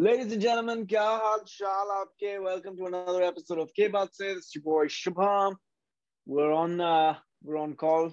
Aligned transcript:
Ladies 0.00 0.31
and 0.33 0.41
gentlemen, 0.41 0.85
क्या 0.87 1.03
हाल 1.23 1.39
चाल 1.47 1.89
आपके? 1.91 2.37
Welcome 2.43 2.77
to 2.77 2.85
another 2.85 3.23
episode 3.23 3.59
of 3.59 3.73
K 3.73 3.89
Baat 3.89 4.13
Se. 4.13 4.31
It's 4.31 4.55
your 4.55 4.63
boy 4.63 4.87
Shubham. 4.87 5.55
We're 6.27 6.53
on 6.53 6.79
uh, 6.79 7.15
we're 7.43 7.57
on 7.57 7.75
call 7.75 8.11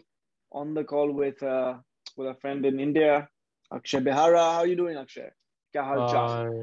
on 0.52 0.74
the 0.74 0.84
call 0.84 1.12
with 1.12 1.42
uh, 1.42 1.74
with 2.16 2.28
a 2.28 2.34
friend 2.40 2.66
in 2.66 2.80
India, 2.80 3.28
Akshay 3.70 4.00
Bihara. 4.00 4.44
How 4.52 4.58
are 4.58 4.66
you 4.66 4.76
doing, 4.76 4.96
Akshay? 4.96 5.30
क्या 5.74 5.82
हाल 5.82 6.06
चाल? 6.12 6.54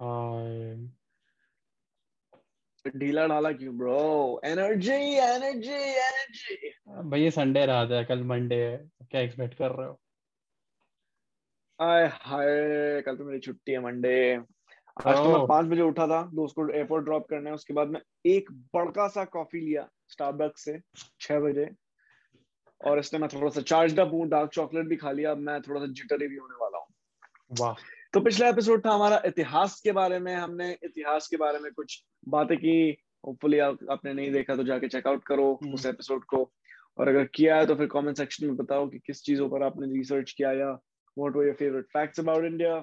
Hi. 0.00 0.76
ढीला 2.96 3.26
ढाला 3.26 3.50
क्यों 3.52 3.76
bro 3.78 4.40
energy 4.44 4.92
energy 4.92 5.74
energy 6.06 6.56
भाई 7.10 7.20
ये 7.22 7.30
Sunday 7.30 7.64
रात 7.66 7.90
है 7.90 8.04
कल 8.04 8.22
मंडे 8.30 8.56
है 8.62 8.76
क्या 9.10 9.20
एक्सपेक्ट 9.20 9.54
कर 9.58 9.70
रहे 9.76 9.86
हो 9.88 10.00
आय 11.80 12.06
हाय 12.22 13.02
कल 13.06 13.16
तो 13.16 13.24
मेरी 13.24 13.38
छुट्टी 13.40 13.72
है 13.72 13.78
मंडे 13.84 14.16
आज 14.96 15.16
तो 15.16 15.38
मैं 15.38 15.46
पाँच 15.46 15.66
बजे 15.66 15.82
उठा 15.82 16.06
था 16.06 16.22
दोस्त 16.34 16.54
को 16.56 16.68
एयरपोर्ट 16.68 17.04
ड्रॉप 17.04 17.26
करने 17.30 17.50
उसके 17.50 17.74
बाद 17.74 17.88
मैं 17.88 18.00
एक 18.26 18.50
बड़का 18.74 19.06
सा 19.08 19.24
कॉफ़ी 19.24 19.60
लिया 19.60 19.88
स्टारबक्स 20.08 20.64
से 20.64 20.78
छह 21.20 21.40
बजे। 21.40 21.68
और 22.80 22.98
इसने 22.98 23.18
मैं 23.18 23.28
थोड़ा 23.28 23.48
सा 23.48 23.60
चार्ज 23.60 23.98
अप 24.00 24.10
हूँ 24.12 24.28
डार्क 24.28 24.50
चॉकलेट 24.50 24.86
भी 24.86 24.96
खा 24.96 25.10
लिया 25.10 25.30
अब 25.30 25.38
मैं 25.38 25.60
थोड़ा 25.62 25.80
सा 25.80 25.86
जिटरी 25.92 26.28
भी 26.28 26.36
होने 26.36 26.54
वाला 26.62 26.78
हूँ। 26.78 26.86
वाह। 27.60 27.74
तो 28.12 28.20
पिछला 28.20 28.48
एपिसोड 28.48 28.84
था 28.86 28.90
हमारा 28.90 29.22
इतिहास 29.26 29.80
के 29.80 29.92
बारे 29.92 30.18
में 30.18 30.34
हमने 30.34 30.70
इतिहास 30.84 31.28
के 31.28 31.36
बारे 31.36 31.58
में 31.58 31.70
कुछ 31.72 32.02
बातें 32.28 32.56
की। 32.58 32.96
होपफुली 33.26 33.58
आप, 33.58 33.78
आपने 33.90 34.12
नहीं 34.12 34.30
देखा 34.32 34.56
तो 34.56 34.64
जाके 34.64 34.88
चेकआउट 34.88 35.24
करो 35.24 35.52
हम्म। 35.62 35.74
उस 35.74 35.86
एपिसोड 35.86 36.24
को। 36.24 36.50
और 36.98 37.08
अगर 37.08 37.24
किया 37.24 37.56
है 37.56 37.66
तो 37.66 37.74
फिर 37.74 37.86
कमेंट 37.86 38.16
सेक्शन 38.16 38.46
में 38.46 38.56
बताओ 38.56 38.88
कि 38.88 38.98
किस 38.98 39.22
चीज़ों 39.22 39.48
पर 39.48 39.62
आपने 39.62 39.86
रिसर्च 39.92 40.32
किया 40.32 40.52
या 40.52 40.70
whatever 41.36 41.44
your 41.44 41.54
favourite 41.54 41.84
facts 41.92 42.20
about 42.20 42.44
India. 42.44 42.74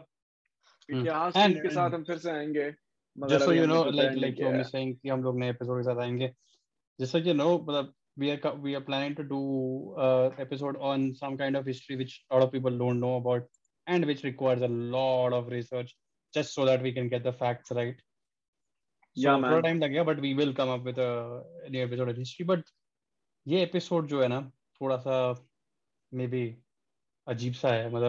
थोड़ा 24.82 24.98
सा 24.98 25.46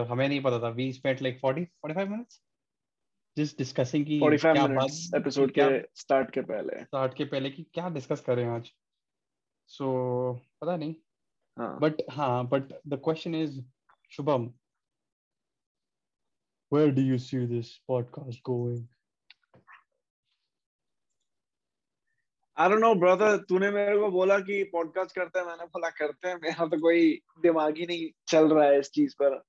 हमें 0.03 0.27
नहीं 0.27 0.41
पता 0.41 0.59
था। 0.59 0.69
We 0.69 0.93
spent 0.93 1.21
like 1.21 1.39
forty 1.39 1.65
forty 1.65 1.95
five 1.95 2.09
minutes 2.09 2.43
just 3.37 3.57
discussing 3.57 4.05
की 4.05 4.19
45 4.19 4.53
क्या 4.53 4.67
मिनट्स 4.67 5.09
बात 5.11 5.21
एपिसोड 5.21 5.51
के 5.57 5.81
स्टार्ट 5.95 6.31
के 6.31 6.41
पहले। 6.41 6.83
स्टार्ट 6.83 7.13
के 7.17 7.25
पहले 7.25 7.49
कि 7.49 7.63
क्या 7.63 7.89
डिस्कस 7.89 8.21
करें 8.21 8.45
आज? 8.45 8.71
सो 9.67 9.85
so, 10.33 10.51
पता 10.61 10.77
नहीं। 10.77 10.95
बट 11.59 11.93
हाँ 12.11 12.47
but 12.47 12.63
the 12.87 13.01
question 13.03 13.35
is 13.35 13.61
Shubham 14.09 14.53
where 16.73 16.91
do 16.91 16.99
you 16.99 17.21
see 17.21 17.47
this 17.47 17.67
podcast 17.91 18.37
going? 18.49 18.85
I 22.57 22.69
don't 22.69 22.79
know 22.79 22.95
brother 22.95 23.37
तूने 23.37 23.71
मेरे 23.71 23.99
को 23.99 24.11
बोला 24.11 24.39
कि 24.39 24.63
पॉडकास्ट 24.63 25.15
करते 25.15 25.39
हैं 25.39 25.45
मैंने 25.45 25.65
बोला 25.65 25.89
करते 25.89 26.27
हैं 26.27 26.35
मेरा 26.35 26.67
तो 26.67 26.81
कोई 26.81 27.21
दिमाग 27.41 27.77
ही 27.77 27.85
नहीं 27.85 28.09
चल 28.27 28.53
रहा 28.53 28.65
है 28.65 28.79
इस 28.79 28.91
चीज़ 28.91 29.15
पर। 29.21 29.43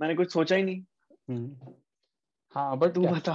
मैंने 0.00 0.14
कुछ 0.14 0.32
सोचा 0.32 0.56
ही 0.56 0.62
नहीं। 0.62 0.82
हम्म। 1.30 1.74
हाँ 2.54 2.76
बट 2.78 2.94
तू 2.94 3.02
बता। 3.02 3.32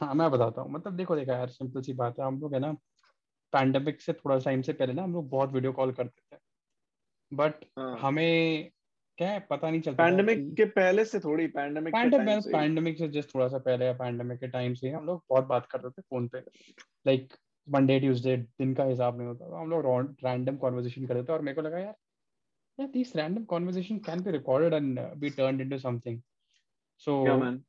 हाँ 0.00 0.14
मैं 0.14 0.30
बताता 0.30 0.60
हूँ। 0.60 0.70
मतलब 0.72 0.96
देखो 0.96 1.16
देखा 1.16 1.32
यार 1.32 1.48
सिंपल 1.48 1.82
सी 1.82 1.92
बात 1.92 2.18
है। 2.18 2.24
हम 2.26 2.40
लोग 2.40 2.54
है 2.54 2.60
ना 2.60 2.72
पैंडेमिक 3.52 4.00
से 4.00 4.12
थोड़ा 4.12 4.38
टाइम 4.38 4.62
से 4.62 4.72
पहले 4.72 4.92
ना 4.92 5.02
हम 5.02 5.12
लोग 5.12 5.28
बहुत 5.30 5.52
वीडियो 5.52 5.72
कॉल 5.72 5.92
करते 5.92 6.36
थे। 6.36 6.38
बट 7.32 7.64
हाँ। 7.78 7.96
हमें 7.98 8.70
क्या 9.18 9.28
है 9.30 9.40
पता 9.50 9.70
नहीं 9.70 9.80
चलता 9.80 10.02
पैंडेमिक 10.02 10.38
के 10.56 10.64
पहले 10.64 11.04
से 11.04 11.18
थोड़ी 11.20 11.46
पैंडेमिक 11.46 11.94
पैंडेमिक 11.94 12.42
से 12.44 12.50
पैंडेमिक 12.52 12.98
से 12.98 13.08
जस्ट 13.08 13.34
थोड़ा 13.34 13.48
सा 13.48 13.58
पहले 13.58 13.84
या 13.84 13.92
पैंडेमिक 13.92 14.40
के 14.40 14.48
टाइम 14.48 14.74
से 14.74 14.90
हम 14.90 15.06
लोग 15.06 15.22
बहुत 15.30 15.44
बात 15.44 15.66
करते 15.66 15.90
थे 15.90 16.02
फ़ोन 16.02 16.28
पे। 16.28 16.38
लाइक 17.06 17.32
मंडे 17.68 17.98
ट्यूसडे 18.00 18.36
दिन 18.36 18.74
का 18.74 18.84
हिसाब 18.84 19.18
नहीं 19.18 19.28
होता 19.28 19.60
हम 19.60 19.70
लोग 19.70 19.86
रैंडम 20.24 20.56
कॉन्वर्सेशन 20.56 21.06
करते 21.06 21.22
थे। 21.22 21.32
और 21.32 21.42
मेरे 21.42 21.54
को 21.54 21.62
लगा 21.62 21.78
यार 21.78 21.94
यार 22.78 22.88
this 22.88 23.14
random 23.16 23.44
conversation 23.44 23.98
can 24.06 24.22
be 24.22 24.30
recorded 24.30 24.74
and 24.74 25.00
be 25.16 25.30
turned 25.30 25.60
into 25.60 25.78
something 25.78 26.20
so 26.98 27.14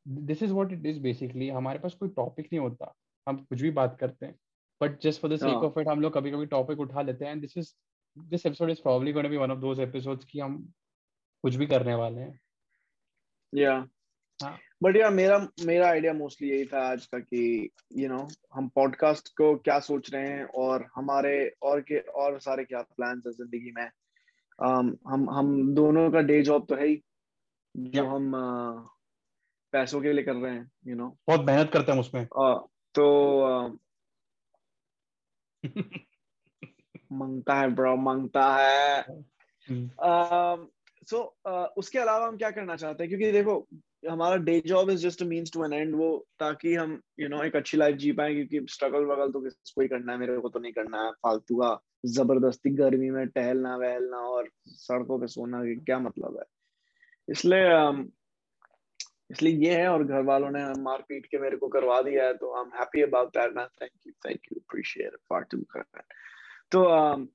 this 0.08 0.44
is 0.44 0.54
what 0.54 0.72
it 0.72 0.86
is 0.86 1.00
basically 1.00 1.50
हमारे 1.50 1.80
पास 1.80 1.94
कोई 1.94 2.10
टॉपिक 2.10 2.46
नहीं 2.46 2.60
होता। 2.60 2.94
हम 3.28 3.38
कुछ 3.38 3.62
भी 3.62 3.72
बात 3.72 3.98
करते 4.00 4.26
हैं। 4.26 4.36
But 4.82 5.00
just 5.02 5.22
for 5.22 5.34
the 5.34 5.38
sake. 5.38 5.64
Of 5.64 5.80
it 5.80 5.88
हम 5.88 6.02
लोग 6.02 6.14
कभी 6.14 6.32
कभी 6.32 6.46
टॉपिक 6.46 6.80
उठा 6.80 7.02
लेते 7.02 7.26
हैं। 7.26 7.40
This 7.40 7.58
is 7.58 7.74
this 8.18 8.46
episode 8.46 8.70
is 8.70 8.82
probably 8.82 9.14
gonna 9.14 9.30
be 9.30 9.38
one 9.38 9.52
of 9.52 9.60
those 9.60 9.80
episodes 9.80 10.26
कि 10.26 10.40
हम 10.40 10.74
कुछ 11.44 11.56
भी 11.56 11.68
करने 11.68 11.96
वाले 11.96 12.22
हैं। 12.22 12.40
या। 13.56 13.88
बट 14.84 14.96
यार 14.96 15.12
मेरा 15.12 15.48
मेरा 15.66 15.88
आइडिया 15.88 16.14
मोस्टली 16.14 16.50
यही 16.50 16.66
था 16.66 16.92
आज 16.92 17.06
का 17.06 17.20
कि 17.20 17.70
यू 17.98 18.10
नो 18.10 18.28
हम 18.54 18.68
पॉडकास्ट 18.68 19.28
को 19.28 19.56
क्या 19.56 19.80
सोच 19.80 20.14
रहे 20.14 20.30
हैं 20.30 20.44
और 20.44 20.88
हमारे 20.96 21.52
और 21.62 21.82
के 21.82 22.00
और 22.00 22.40
सारे 22.40 22.66
क्या 22.66 22.82
प्लान्स 22.82 23.24
है 23.28 23.32
ज़िंदगी 23.32 23.72
में। 23.72 23.90
Um, 24.64 24.98
हम 25.08 25.30
हम 25.30 25.76
दोनों 25.76 26.12
का 26.12 26.22
डे 26.22 26.42
जॉब 26.42 26.66
तो 26.70 26.76
है 26.76 26.88
ही। 26.88 27.04
जो 27.78 28.06
हम 28.06 28.36
पैसों 29.78 30.02
के 30.02 30.14
लिए 30.14 30.24
कर 30.24 30.36
रहे 30.36 30.54
हैं 30.54 30.72
यू 30.88 30.94
you 30.94 31.04
नो 31.04 31.08
know? 31.08 31.18
बहुत 31.28 31.46
मेहनत 31.48 31.72
करते 31.74 31.92
हैं 31.92 32.00
उसमें। 32.00 32.22
आ, 32.22 32.54
तो 32.96 33.80
माँगता 37.12 37.56
है 37.56 37.68
ब्रो 37.70 37.96
माँगता 37.96 38.46
है। 38.56 39.02
हम्म, 39.70 39.90
सो 41.10 41.20
उसके 41.78 42.00
अलावा 42.00 42.28
हम 42.28 42.38
क्या 42.38 42.52
करना 42.52 42.76
चाहते 42.76 43.04
हैं? 43.04 43.10
क्योंकि 43.10 43.32
देखो 43.32 43.68
हमारा 44.10 44.36
day 44.38 44.60
job 44.66 44.90
is 44.90 45.02
just 45.02 45.24
means 45.24 45.52
to 45.54 45.66
an 45.66 45.74
end 45.74 45.96
वो 45.96 46.28
ताकि 46.40 46.74
हम 46.76 46.92
यू 46.92 47.24
you 47.24 47.30
नो 47.30 47.36
know, 47.36 47.48
एक 47.48 47.56
अच्छी 47.56 47.78
लाइफ 47.78 47.96
जी 47.96 48.12
पाए 48.12 48.34
क्योंकि 48.34 48.66
स्ट्रगल 48.74 49.06
वगल 49.06 49.32
तो 49.32 49.42
किसको 49.42 49.82
ही 49.82 49.88
करना 49.88 50.14
है 50.14 50.20
मेरे 50.20 50.38
को 50.38 50.50
तो 50.50 50.60
नहीं 50.60 50.74
करना 50.74 51.04
है। 51.04 51.12
फालतू 51.12 51.56
का 51.56 51.80
ज़बरदस्ती 52.06 52.70
गर्मी 52.70 53.10
में 53.10 53.28
टहलना 53.28 53.76
वहलना 53.78 54.18
और 54.18 54.50
सड़कों 54.68 55.20
पे 55.20 55.28
सोना 55.28 55.62
क्या 55.64 56.00
मतलब 56.00 56.38
है? 56.38 56.46
इसलिए 57.30 57.66
um, 57.66 58.06
इसलिए 59.32 59.70
ये 59.70 59.82
है 59.82 59.88
और 59.88 60.04
घर 60.04 60.22
वालों 60.22 60.50
ने 60.52 60.82
मार 60.82 61.02
पीट 61.02 61.26
के 61.26 61.38
मेरे 61.38 61.58
को 61.58 61.68
करवा 61.68 62.02
दिया 62.02 62.26
है 62.26 62.34
तो 62.34 62.56
I 62.56 62.62
am 62.62 62.72
happy 62.80 63.02
about 63.02 63.30
that 63.30 63.54
man 63.54 63.68
thank 63.82 63.92
you 64.08 64.14
thank 64.28 64.40
you 64.46 64.60
appreciate 64.60 65.12
far 65.30 65.44
too 65.44 65.58
तो 66.72 66.80
um, 67.16 67.28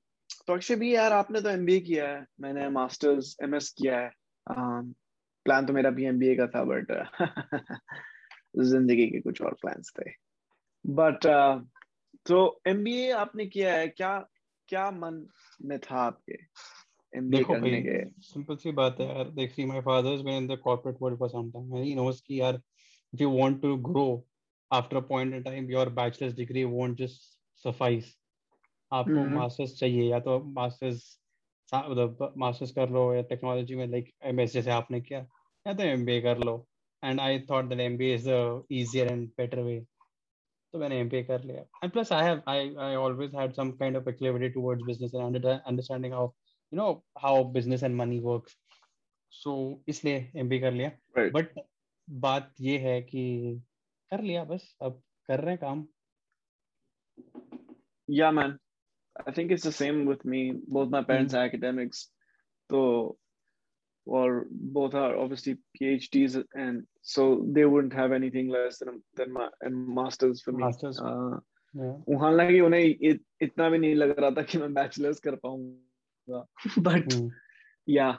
तो 0.47 0.53
अक्षय 0.53 0.75
भी 0.75 0.95
यार 0.95 1.13
आपने 1.13 1.41
तो 1.41 1.49
एमबीए 1.49 1.79
किया 1.79 2.07
है 2.07 2.25
मैंने 2.39 2.69
मास्टर्स 2.69 3.35
एमएस 3.43 3.69
किया 3.77 3.99
है 3.99 4.11
प्लान 5.45 5.65
तो 5.65 5.73
मेरा 5.73 5.89
भी 5.89 6.05
एमबीए 6.05 6.35
का 6.35 6.47
था 6.47 6.63
बट 6.63 6.91
ज़िंदगी 8.63 9.07
के 9.07 9.19
कुछ 9.19 9.41
और 9.41 9.53
प्लान्स 9.53 9.93
थे। 9.99 10.11
बट 10.87 11.25
तो 12.25 12.61
एमबीए 12.67 13.11
आपने 13.11 13.45
किया 13.45 13.73
है 13.73 13.87
क्या 13.87 14.27
क्या 14.67 14.91
मन 14.91 15.27
में 15.61 15.79
था 15.79 15.95
आपके? 15.95 16.37
देखो 17.13 17.53
करने 17.53 17.81
के। 17.81 17.91
भाई 17.91 18.21
सिंपल 18.23 18.55
सी 18.57 18.71
बात 18.73 18.99
है 18.99 19.07
यार। 19.07 19.29
देख 19.31 19.51
see 19.53 19.65
my 19.65 19.81
father 19.81 20.13
is 20.13 20.21
been 20.23 20.35
in 20.35 20.47
the 20.47 20.57
corporate 20.63 20.97
world 21.01 21.19
for 21.19 21.29
some 21.29 21.49
time 21.51 21.75
he 21.75 21.93
knows 21.95 22.21
कि 22.27 22.39
यार 22.39 22.55
if 23.13 23.21
you 23.21 23.29
want 23.31 23.61
to 23.61 23.75
grow 23.89 24.05
after 24.71 24.97
a 24.97 25.01
point 25.09 25.33
in 25.35 25.43
time 25.43 25.69
your 25.71 25.89
bachelors 25.99 26.33
degree 26.35 26.63
won't 26.73 26.97
just 26.99 27.21
suffice 27.65 28.15
आपको 28.91 29.19
hmm. 29.19 29.35
Masters 29.35 29.77
चाहिए 29.79 30.09
या 30.09 30.19
तो 30.19 30.39
masters 30.55 31.01
मतलब 31.73 32.33
masters 32.37 32.71
कर 32.71 32.89
लो 32.89 33.13
या 33.13 33.21
technology 33.29 33.75
में 33.75 33.87
लाइक 33.87 34.09
एमएस 34.25 34.53
जैसे 34.53 34.71
आपने 34.71 35.01
किया 35.01 35.19
या 35.65 35.73
तो 35.73 35.83
एमबीए 35.83 36.21
कर 36.21 36.37
लो। 36.45 36.55
And 37.03 37.19
I 37.19 37.39
thought 37.49 37.65
that 37.65 37.79
MBA 37.79 38.13
is 38.15 38.29
the 38.29 38.63
easier 38.71 39.11
and 39.11 39.27
better 39.37 39.59
way 39.61 39.79
तो 40.73 40.79
मैंने 40.79 40.99
एमबीए 40.99 41.23
कर 41.23 41.43
लिया। 41.43 41.61
And 41.83 41.91
plus 41.91 42.11
I 42.11 42.25
have 42.25 42.41
I 42.49 42.73
I 42.79 42.95
always 42.95 43.35
had 43.35 43.53
some 43.53 43.71
kind 43.79 43.97
of 43.97 44.03
proclivity 44.03 44.49
towards 44.53 44.85
business 44.87 45.13
and 45.21 45.45
understanding 45.45 46.13
how 46.13 46.27
you 46.73 46.77
know 46.77 46.91
how 47.17 47.43
business 47.43 47.83
and 47.83 47.95
money 47.95 48.19
work 48.19 48.47
so 49.33 49.83
इसलिए 49.87 50.31
M 50.35 50.49
कर 50.49 50.71
लिया। 50.73 50.89
But 51.17 51.53
right. 51.53 51.65
बात 52.09 52.53
ये 52.61 52.77
है 52.77 53.01
कि 53.01 53.61
कर 54.11 54.21
लिया 54.21 54.43
बस 54.43 54.75
अब 54.81 55.01
कर 55.27 55.39
रहे 55.39 55.49
हैं 55.49 55.59
काम। 55.59 55.85
या 58.09 58.31
man 58.31 58.57
I 59.15 59.31
think 59.37 59.51
it's 59.51 59.67
the 59.67 59.71
same 59.71 60.07
with 60.09 60.25
me 60.25 60.51
both 60.51 60.87
my 60.87 61.01
parents 61.03 61.35
academics 61.35 62.11
तो 62.69 62.81
और 64.07 64.47
both 64.51 64.95
are 64.95 65.15
obviously 65.15 65.53
PhDs 65.53 66.37
and 66.57 66.85
so 67.03 67.35
they 67.53 67.63
wouldn't 67.63 67.93
have 67.93 68.13
anything 68.13 68.51
less 68.51 68.83
than 68.83 68.97
than 69.17 69.31
my 69.31 69.49
and 69.63 69.87
masters 69.95 70.43
for 70.45 70.55
me 70.55 70.63
हाँ 70.99 71.45
वहाँ 72.09 72.31
लगे 72.31 72.59
उन्हें 72.59 72.83
इतना 72.83 73.69
भी 73.69 73.77
नहीं 73.77 73.95
लग 73.95 74.19
रहा 74.19 74.31
था 74.31 74.41
कि 74.41 74.57
मैं 74.57 74.73
बैचलर्स 74.73 75.19
कर 75.19 75.35
पाऊँगा 75.35 75.89
but 76.76 77.04
Hmm. 77.12 77.28
yeah 77.86 78.16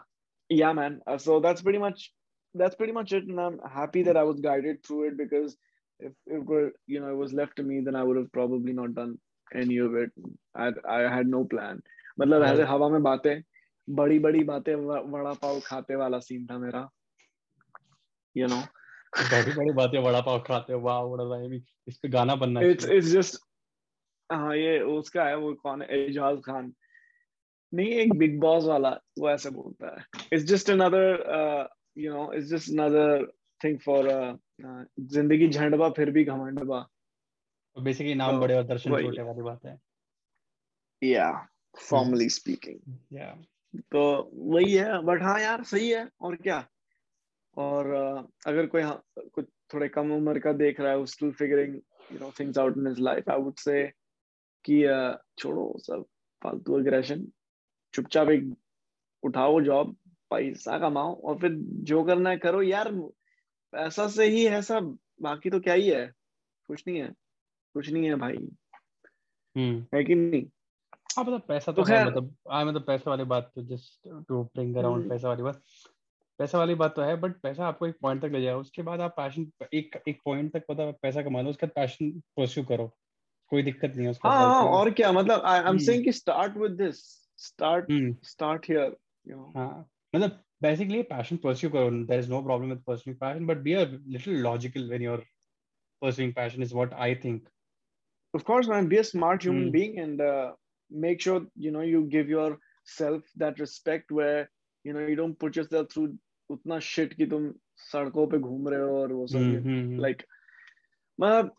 yeah 0.50 0.74
man 0.74 1.00
uh, 1.08 1.18
so 1.18 1.40
that's 1.40 1.62
pretty 1.62 1.80
much 1.80 2.14
that's 2.56 2.76
pretty 2.76 2.94
much 2.94 3.12
it 3.14 3.28
and 3.28 3.40
i'm 3.40 3.60
happy 3.72 4.04
that 4.04 4.18
i 4.18 4.24
was 4.24 4.40
guided 4.40 4.84
through 4.84 5.08
it 5.08 5.18
because 5.18 5.58
if 6.00 6.14
it 6.26 6.46
were 6.46 6.72
you 6.88 7.00
know 7.00 7.10
it 7.10 7.18
was 7.18 7.34
left 7.34 7.56
to 7.56 7.64
me 7.64 7.82
then 7.82 7.96
i 7.96 8.04
would 8.04 8.18
have 8.18 8.32
probably 8.32 8.74
not 8.74 8.96
done 8.96 9.18
any 9.54 9.78
of 9.78 9.96
it 9.96 10.12
i 10.56 10.72
i 10.88 11.02
had 11.16 11.28
no 11.28 11.44
plan 11.46 11.82
मतलब 12.22 12.44
ऐसे 12.44 12.64
हवा 12.64 12.90
में 12.90 13.04
बातें 13.04 13.42
बड़ी 13.90 14.20
बड़ी 14.20 14.44
बातें 14.44 14.76
वड़ा 14.76 15.34
पाव 15.34 15.60
खाते 15.60 15.96
वाला 15.96 16.20
सीन 16.20 16.46
था 16.46 16.58
मेरा 16.58 16.90
you 18.38 18.48
know 18.48 18.64
बड़ी 19.32 19.52
बड़ी 19.52 19.72
बातें 19.72 20.00
वड़ा 20.00 20.22
पाव 20.22 20.40
खाते 20.48 20.74
हो 20.74 20.80
वाह 20.80 21.02
वड़ा 21.02 21.26
भाई 21.26 21.64
इस 21.88 21.98
पे 21.98 22.10
गाना 22.10 22.36
बनना 22.36 22.62
it's 22.62 22.86
it's 22.98 23.12
just 23.14 23.40
हाँ 24.32 24.56
ये 24.56 24.80
उसका 24.80 25.24
है 25.24 25.38
वो 25.38 25.54
कौन 25.54 25.82
है 25.82 25.88
एजाज 25.88 26.38
खान 26.38 26.74
नहीं 27.75 27.93
एक 28.01 28.13
बिग 28.19 28.39
बॉस 28.41 28.65
वाला 28.65 28.91
वो 29.19 29.31
ऐसे 29.31 29.51
बोलता 29.51 29.95
है। 29.95 30.27
It's 30.33 30.45
just 30.45 30.71
another 30.71 31.69
you 31.99 32.13
know 32.13 32.33
it's 32.33 32.47
just 32.49 32.71
another 32.71 33.27
thing 33.61 33.79
for 33.81 34.09
ज़िंदगी 35.15 35.49
झंडबा 35.49 35.89
फिर 35.97 36.11
भी 36.11 36.25
घमंडबा 36.25 36.87
बेसिकली 37.77 38.15
नाम 38.15 38.41
बड़े 38.41 38.55
और 38.55 38.63
दर्शन 38.65 38.91
छोटे 38.91 39.23
वाली 39.23 39.43
बात 39.43 39.65
है। 39.67 39.79
या 41.03 41.33
फॉर्मली 41.79 42.29
स्पीकिंग 42.29 42.97
या 43.13 43.35
तो 43.93 44.03
वही 44.35 44.73
है 44.73 45.03
बट 45.05 45.23
हाँ 45.23 45.41
यार 45.41 45.63
सही 45.65 45.89
है 45.91 46.09
और 46.21 46.37
क्या? 46.37 46.65
और 47.57 47.87
uh, 47.87 48.49
अगर 48.49 48.67
कोई 48.67 48.83
हाँ, 48.83 49.03
कुछ 49.19 49.47
थोड़े 49.75 49.89
कम 49.89 50.13
उम्र 50.13 50.39
का 50.39 50.53
देख 50.53 50.81
रहा 50.81 50.93
है 50.93 51.05
still 51.07 51.31
figuring 51.33 51.75
you 52.13 52.19
know 52.19 52.31
things 52.41 52.59
out 52.59 52.79
in 52.79 52.87
his 52.87 53.01
life 53.01 53.29
I 53.31 53.41
would 53.43 53.57
say 53.59 53.83
कि 54.65 54.81
uh, 54.87 55.15
छोड़ो 55.39 55.73
सब 55.79 56.05
फालतू 56.43 56.79
एग्रेशन 56.81 57.27
चुपचाप 57.95 58.29
एक 58.29 58.55
उठाओ 59.23 59.61
जॉब 59.61 59.95
पैसा 60.31 60.79
कमाओ 60.79 61.21
और 61.21 61.39
फिर 61.39 61.51
जो 61.85 62.03
करना 62.05 62.31
है 62.31 62.37
करो। 62.37 62.63
यार 62.63 62.91
पैसा 63.73 64.09
से 64.09 64.25
ही 64.25 64.45
है 64.45 64.63
सब 64.63 64.97
बाकी 65.23 65.51
तो 65.51 65.61
क्या 65.61 65.75
ही 65.75 65.89
है? 65.89 66.13
कुछ 66.69 66.83
नहीं 66.89 67.01
है। 67.01 67.09
कुछ 67.75 67.91
नहीं 67.91 68.05
है 68.05 68.15
भाई। 68.15 68.37
हम्म। 69.57 69.87
है 69.95 70.05
कि 70.05 70.15
नहीं? 70.15 70.43
हाँ 71.17 71.25
मतलब 71.25 71.41
पैसा 71.41 71.73
तो, 71.73 71.83
तो 71.83 71.93
है 71.93 72.05
मतलब 72.07 72.35
आई 72.51 72.65
मतलब 72.65 72.85
पैसे 72.85 73.11
वाली 73.11 73.25
बात 73.25 73.51
तो 73.55 73.63
जस्ट 73.63 74.09
टू 74.29 74.43
ब्रिंग 74.45 74.77
अराउंड 74.77 75.09
पैसा 75.11 75.29
वाली 75.29 75.43
बात। 75.43 75.63
पैसा 76.39 76.59
वाली 76.59 76.75
बात 76.75 76.95
तो 76.97 77.03
है 77.03 77.17
बट 77.17 77.41
पैसा 77.41 77.67
आपको 77.67 77.87
एक 77.87 77.95
पॉइंट 78.03 78.23
तक 78.23 78.31
ले 78.33 78.43
जाएगा। 78.43 78.59
उसके 78.59 78.83
बाद 78.83 79.01
आप 79.01 79.15
पैशन 79.17 79.51
एक 79.75 80.03
एक 80.09 80.21
पॉइंट 80.25 80.53
तक 80.53 80.67
पता 80.69 80.91
पैसा 81.03 81.23
कमा 81.23 81.41
लो 81.41 81.51
उसके 81.51 81.67
बाद 81.67 81.75
पैशन 81.75 82.11
परस्यू 82.37 82.65
करो। 82.65 82.87
कोई 83.51 83.63
दिक्कत 83.63 83.93
नहीं 83.95 84.05
है 84.05 84.11
उसका। 84.11 84.29
हाँ, 84.29 84.55
हाँ 84.55 84.65
और 84.65 84.91
क्या 84.91 85.13
मतलब 85.13 85.41
आई 85.41 85.61
एम 85.61 85.79
सेइंग 85.79 86.05
कि 86.05 86.13
start 86.13 86.57
with 86.57 86.73
this 86.73 87.24
start 87.44 87.90
mm. 87.90 88.16
start 88.22 88.66
here 88.66 88.92
you 89.26 89.36
know 89.36 89.52
हाँ 89.56 89.86
मतलब 90.16 90.40
basically 90.62 91.04
passion 91.12 91.42
pursue 91.46 91.70
करो 91.76 92.08
there 92.08 92.20
is 92.20 92.30
no 92.30 92.42
problem 92.42 92.70
with 92.70 92.86
pursuing 92.86 93.18
passion 93.18 93.46
but 93.46 93.64
be 93.64 93.74
a 93.74 93.86
little 94.08 94.42
logical 94.50 94.90
when 94.90 95.02
you're 95.02 95.24
pursuing 96.02 96.34
passion 96.34 96.62
is 96.62 96.74
what 96.74 96.94
I 96.94 97.14
think 97.26 97.48
of 98.34 98.46
course 98.46 98.68
man 98.68 98.88
be 98.88 98.98
a 98.98 99.04
smart 99.04 99.44
human 99.44 99.70
mm. 99.70 99.72
being 99.72 100.00
and 100.00 100.22
uh, 100.22 100.52
make 100.90 101.22
sure 101.22 101.46
you 101.56 101.72
know 101.72 101.82
you 101.82 102.04
give 102.16 102.30
yourself 102.30 103.24
that 103.38 103.60
respect 103.60 104.12
where 104.12 104.50
you 104.84 104.94
know 104.94 105.06
you 105.06 105.16
don't 105.16 105.40
put 105.40 105.56
yourself 105.56 105.94
through 105.94 106.10
उतना 106.52 106.82
shit 106.82 107.16
कि 107.18 107.26
तुम 107.30 107.52
सड़कों 107.92 108.26
पे 108.28 108.38
घूम 108.38 108.68
रहे 108.70 108.82
हो 108.82 109.02
और 109.02 109.12
वो 109.14 109.26
सब 109.32 110.00
like 110.06 110.24
मतलब 111.22 111.52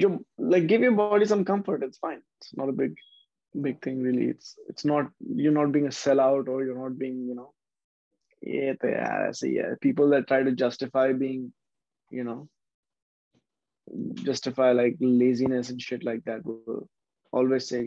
जो 0.00 0.10
like 0.38 0.66
give 0.72 0.84
your 0.86 0.96
body 1.00 1.24
some 1.24 1.44
comfort 1.44 1.82
it's 1.82 1.98
fine 1.98 2.20
it's 2.38 2.54
not 2.60 2.68
a 2.68 2.76
big 2.82 2.94
big 3.54 3.80
thing 3.82 4.02
really 4.02 4.26
it's 4.26 4.58
it's 4.68 4.84
not 4.84 5.10
you're 5.20 5.52
not 5.52 5.72
being 5.72 5.86
a 5.86 5.96
sellout 6.00 6.48
or 6.48 6.64
you're 6.64 6.78
not 6.78 6.96
being 6.98 7.26
you 7.28 7.34
know 7.34 7.52
yeah, 8.42 8.72
yeah, 8.82 9.30
so 9.32 9.46
yeah 9.46 9.74
people 9.80 10.08
that 10.10 10.26
try 10.26 10.42
to 10.42 10.52
justify 10.52 11.12
being 11.12 11.52
you 12.10 12.24
know 12.24 12.48
justify 14.22 14.72
like 14.72 14.96
laziness 15.00 15.70
and 15.70 15.82
shit 15.82 16.04
like 16.04 16.24
that 16.24 16.44
will 16.44 16.88
always 17.32 17.66
say 17.68 17.82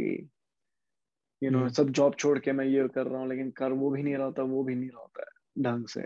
you 1.41 1.51
know 1.51 1.67
सब 1.77 1.89
job 1.99 2.15
छोड़ 2.15 2.37
के 2.39 2.51
मैं 2.51 2.65
ये 2.65 2.87
कर 2.87 3.07
रहा 3.07 3.21
हूँ 3.21 3.29
लेकिन 3.29 3.51
कर 3.51 3.71
वो 3.71 3.89
भी 3.91 4.03
नहीं 4.03 4.15
रहा 4.15 4.25
होता 4.25 4.43
वो 4.51 4.63
भी 4.63 4.75
नहीं 4.75 4.89
रहा 4.89 5.01
होता 5.01 5.21
है 5.21 5.63
ढंग 5.63 5.87
से 5.87 6.01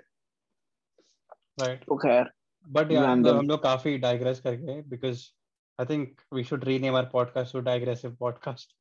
राइट 1.62 1.84
तो 1.86 1.98
खैर 1.98 2.32
बट 2.66 2.92
यार 2.92 3.06
हम 3.06 3.48
लोग 3.48 3.62
काफी 3.64 3.98
डाइग्रेस 3.98 4.40
कर 4.40 4.56
गए 4.56 4.82
because 4.90 5.32
I 5.80 5.86
think 5.86 6.22
we 6.34 6.44
should 6.44 6.64
rename 6.66 6.96
our 6.96 7.10
podcast 7.14 7.54
to 7.54 7.60
digressive 7.70 8.16
podcast 8.20 8.76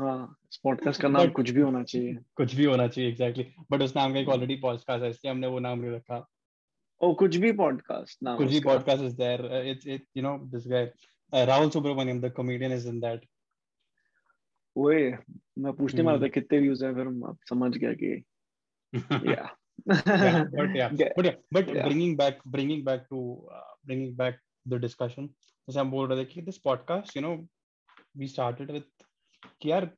हाँ 0.00 0.36
पॉडकास्ट 0.64 1.02
का 1.02 1.08
नाम 1.08 1.28
कुछ 1.28 1.50
भी 1.50 1.60
होना 1.60 1.82
चाहिए। 1.82 2.18
कुछ 2.34 2.54
भी 2.54 2.64
होना 2.64 2.88
चाहिए 2.88 3.10
एग्जैक्टली 3.10 3.54
बट 3.70 3.82
उस 3.82 3.96
नाम 3.96 4.12
का 4.12 4.18
एक 4.18 4.28
ऑलरेडी 4.28 4.56
पॉडकास्ट 4.56 5.04
है 5.04 5.10
इसलिए 5.10 5.30
हमने 5.30 5.46
वो 5.46 5.58
नाम 5.58 5.78
नहीं 5.78 5.90
रखा। 5.90 6.28
ओ 7.00 7.14
कुछ 7.14 7.36
भी 7.36 7.52
पॉडकास्ट 7.52 8.18
नाम 8.22 8.38
कुछ 8.38 8.48
भी 8.48 8.60
podcast 8.60 9.04
is 9.04 9.16
there 9.16 9.66
it's 9.66 9.86
it 9.86 10.06
you 10.16 10.22
know 10.22 10.38
this 10.38 10.64
guy 10.66 10.92
Rahul 11.34 11.70
Subramanian 11.70 12.20
the 12.20 12.32
comedian 12.32 12.72
is 12.72 12.88
in 12.88 13.00
that 13.00 13.26
ओए 14.76 15.12
मैं 15.58 15.72
पूछने 15.72 16.02
वाला 16.02 16.18
था 16.18 16.22
hmm. 16.22 16.34
कितने 16.34 16.58
व्यूज़ 16.58 16.84
हैं 16.84 16.94
फिर 16.94 17.28
आप 17.28 17.38
समझ 17.48 17.76
गया 17.76 17.92
कि 17.92 18.24
या। 19.32 19.56
But 19.88 20.06
yeah. 20.06 20.90
but 21.16 21.24
yeah 21.24 21.36
but 21.50 21.68
yeah. 21.68 21.86
bringing 21.86 22.16
back 22.16 22.34
bringing 22.46 22.84
back 22.84 23.08
to 23.08 23.20
uh, 23.52 23.70
bringing 23.86 24.14
back 24.14 24.34
the 24.66 24.78
discussion 24.78 25.26
जैसे 25.68 25.80
हम 25.80 25.90
बोल 25.90 26.08
रहे 26.08 26.24
थे 26.24 26.24
कि 26.24 26.42
this 26.42 26.58
podcast 26.66 27.16
you 27.16 27.22
know 27.24 27.32
we 28.20 28.28
started 28.34 28.70
with 28.76 29.11
कि 29.60 29.70
यार 29.70 29.90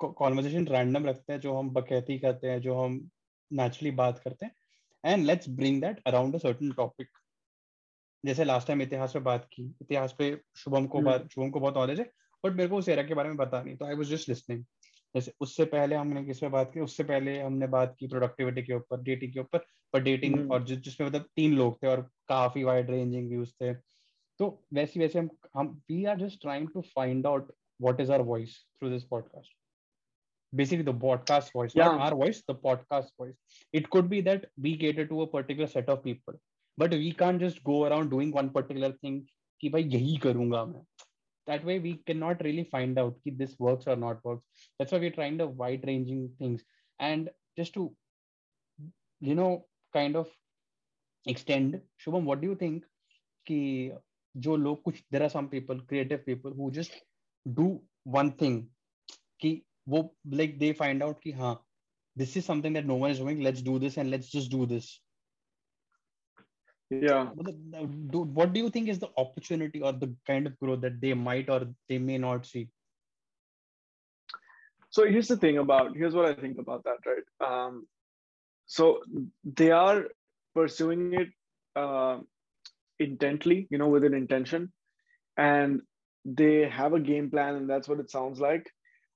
कॉन्वर्जेशन 0.00 0.66
रैंडम 0.66 1.06
रखते 1.06 1.32
हैं 1.32 1.40
जो 1.40 1.54
हम 1.54 1.70
बकैती 1.70 2.18
करते 2.18 2.46
हैं 2.46 2.60
जो 2.60 2.74
हम 2.74 3.10
नेचुरली 3.50 3.90
बात 3.90 4.18
करते 4.18 4.46
हैं। 4.46 4.54
And 5.04 5.24
let's 5.24 5.48
bring 5.48 5.80
that 5.80 6.02
around 6.06 6.34
a 6.34 6.38
certain 6.38 6.72
topic 6.72 7.08
जैसे 8.24 8.44
लास्ट 8.44 8.66
टाइम 8.68 8.82
इतिहास 8.82 9.12
पे 9.12 9.20
बात 9.20 9.48
की 9.52 9.62
इतिहास 9.82 10.14
पे 10.18 10.36
शुभम 10.56 10.86
को 10.86 11.00
बात 11.00 11.28
शुभम 11.34 11.50
को 11.50 11.60
बहुत 11.60 11.76
नॉलेज 11.76 12.00
है 12.00 12.10
बट 12.44 12.52
मेरे 12.52 12.68
को 12.68 12.76
उस 12.76 12.88
एरा 12.88 13.02
के 13.02 13.14
बारे 13.14 13.28
में 13.28 13.38
पता 13.38 13.62
नहीं 13.62 13.76
तो 13.76 13.84
आई 13.84 13.94
वाज 13.94 14.06
जस्ट 14.06 14.28
लिसनिंग 14.28 14.64
जैसे 15.14 15.32
उससे 15.40 15.64
पहले 15.64 15.96
हमने 15.96 16.24
किस 16.24 16.38
पे 16.38 16.48
बात 16.48 16.70
की? 16.74 16.80
उससे 16.80 17.04
पहले 17.04 17.38
हमने 17.40 17.66
बात 17.66 17.94
की 17.98 18.06
प्रोडक्टिविटी 18.06 18.62
के 18.62 18.74
ऊपर 18.74 19.02
डेटिंग 19.02 19.32
के 19.32 19.40
ऊपर 19.40 19.58
पर 19.92 20.02
डेटिंग 20.02 20.50
और 20.52 20.64
जिसमें 20.64 21.06
मतलब 21.08 21.24
तीन 21.36 21.54
लोग 21.56 21.82
थे 21.82 21.86
और 21.86 22.00
काफ़ी 22.28 22.64
वाइड 22.64 22.90
रेंजिंग 22.90 23.28
व्यूज़ 23.28 23.50
थे। 23.50 23.74
तो 24.40 24.66
वैसे 24.74 25.00
वैसे 25.00 25.18
हम 25.18 25.28
हम 25.56 25.82
we 25.90 26.04
are 26.04 26.18
just 26.18 26.40
trying 26.40 26.68
to 26.74 26.80
find 26.80 27.26
out 27.26 27.52
what 27.79 27.99
is 27.99 28.09
our 28.09 28.23
voice 28.23 28.63
through 28.77 28.89
this 28.89 29.05
podcast 29.05 29.51
basically 30.53 30.83
the 30.83 30.93
podcast 30.93 31.51
voice 31.53 31.71
yeah. 31.73 31.85
not 31.85 31.99
our 32.01 32.15
voice 32.15 32.43
the 32.47 32.55
podcast 32.55 33.09
voice 33.17 33.35
it 33.71 33.89
could 33.89 34.09
be 34.09 34.21
that 34.21 34.45
we 34.61 34.77
cater 34.77 35.05
to 35.05 35.21
a 35.21 35.27
particular 35.27 35.67
set 35.67 35.87
of 35.89 36.03
people 36.03 36.33
but 36.77 36.91
we 36.91 37.11
can't 37.11 37.39
just 37.39 37.63
go 37.63 37.85
around 37.85 38.09
doing 38.09 38.31
one 38.31 38.49
particular 38.49 38.91
thing 39.03 39.21
कि 39.61 39.69
भाई 39.69 39.83
यही 39.93 40.17
करूंगा 40.25 40.63
मैं 40.65 40.83
that 41.49 41.65
way 41.67 41.79
we 41.83 41.91
cannot 42.09 42.41
really 42.45 42.63
find 42.71 42.99
out 43.01 43.15
if 43.29 43.37
this 43.37 43.53
works 43.65 43.87
or 43.87 43.95
not 44.03 44.23
works 44.29 44.67
that's 44.79 44.91
why 44.91 44.99
we're 45.03 45.15
trying 45.17 45.37
the 45.41 45.47
wide 45.61 45.85
ranging 45.89 46.21
things 46.39 46.63
and 46.99 47.29
just 47.59 47.73
to 47.77 47.85
you 49.29 49.35
know 49.39 49.49
kind 49.97 50.19
of 50.21 50.29
extend 51.33 51.79
shubham 52.03 52.29
what 52.31 52.41
do 52.41 52.51
you 52.51 52.57
think 52.63 52.85
कि 53.49 53.59
जो 54.45 54.55
लोग 54.55 54.81
कुछ 54.83 55.01
there 55.11 55.23
are 55.27 55.33
some 55.35 55.49
people 55.53 55.81
creative 55.91 56.25
people 56.25 56.53
who 56.59 56.69
just 56.79 56.99
do 57.47 57.67
one 58.07 58.29
thing 58.41 58.63
कि 59.41 59.61
वो 59.89 60.03
like 60.27 60.57
they 60.59 60.71
find 60.79 61.03
out 61.03 61.21
कि 61.23 61.31
हाँ 61.31 61.55
this 62.17 62.35
is 62.35 62.45
something 62.45 62.73
that 62.73 62.85
no 62.85 62.95
one 62.95 63.11
is 63.11 63.19
doing 63.19 63.41
let's 63.41 63.61
do 63.61 63.79
this 63.79 63.97
and 63.97 64.11
let's 64.11 64.29
just 64.29 64.51
do 64.51 64.65
this 64.65 64.99
yeah 66.89 67.29
do, 68.09 68.21
what 68.39 68.53
do 68.53 68.59
you 68.59 68.69
think 68.69 68.89
is 68.89 68.99
the 68.99 69.09
opportunity 69.17 69.81
or 69.81 69.93
the 69.93 70.13
kind 70.27 70.45
of 70.45 70.57
growth 70.59 70.81
that 70.81 70.99
they 70.99 71.13
might 71.13 71.49
or 71.49 71.67
they 71.87 71.97
may 71.97 72.17
not 72.17 72.45
see 72.45 72.67
so 74.89 75.05
here's 75.05 75.29
the 75.29 75.37
thing 75.37 75.57
about 75.57 75.95
here's 75.95 76.13
what 76.13 76.25
i 76.25 76.33
think 76.33 76.57
about 76.57 76.83
that 76.83 76.97
right 77.05 77.49
um, 77.49 77.87
so 78.65 78.99
they 79.43 79.71
are 79.71 80.07
pursuing 80.53 81.13
it 81.13 81.29
uh, 81.75 82.17
intently 82.99 83.67
you 83.69 83.77
know 83.77 83.87
with 83.87 84.03
an 84.03 84.13
intention 84.13 84.71
and 85.37 85.81
they 86.26 86.68
have 86.68 86.92
a 86.92 87.00
game 87.00 87.30
plan 87.30 87.54
and 87.54 87.70
that's 87.70 87.88
what 87.88 88.00
it 88.00 88.10
sounds 88.10 88.40
like. 88.40 88.70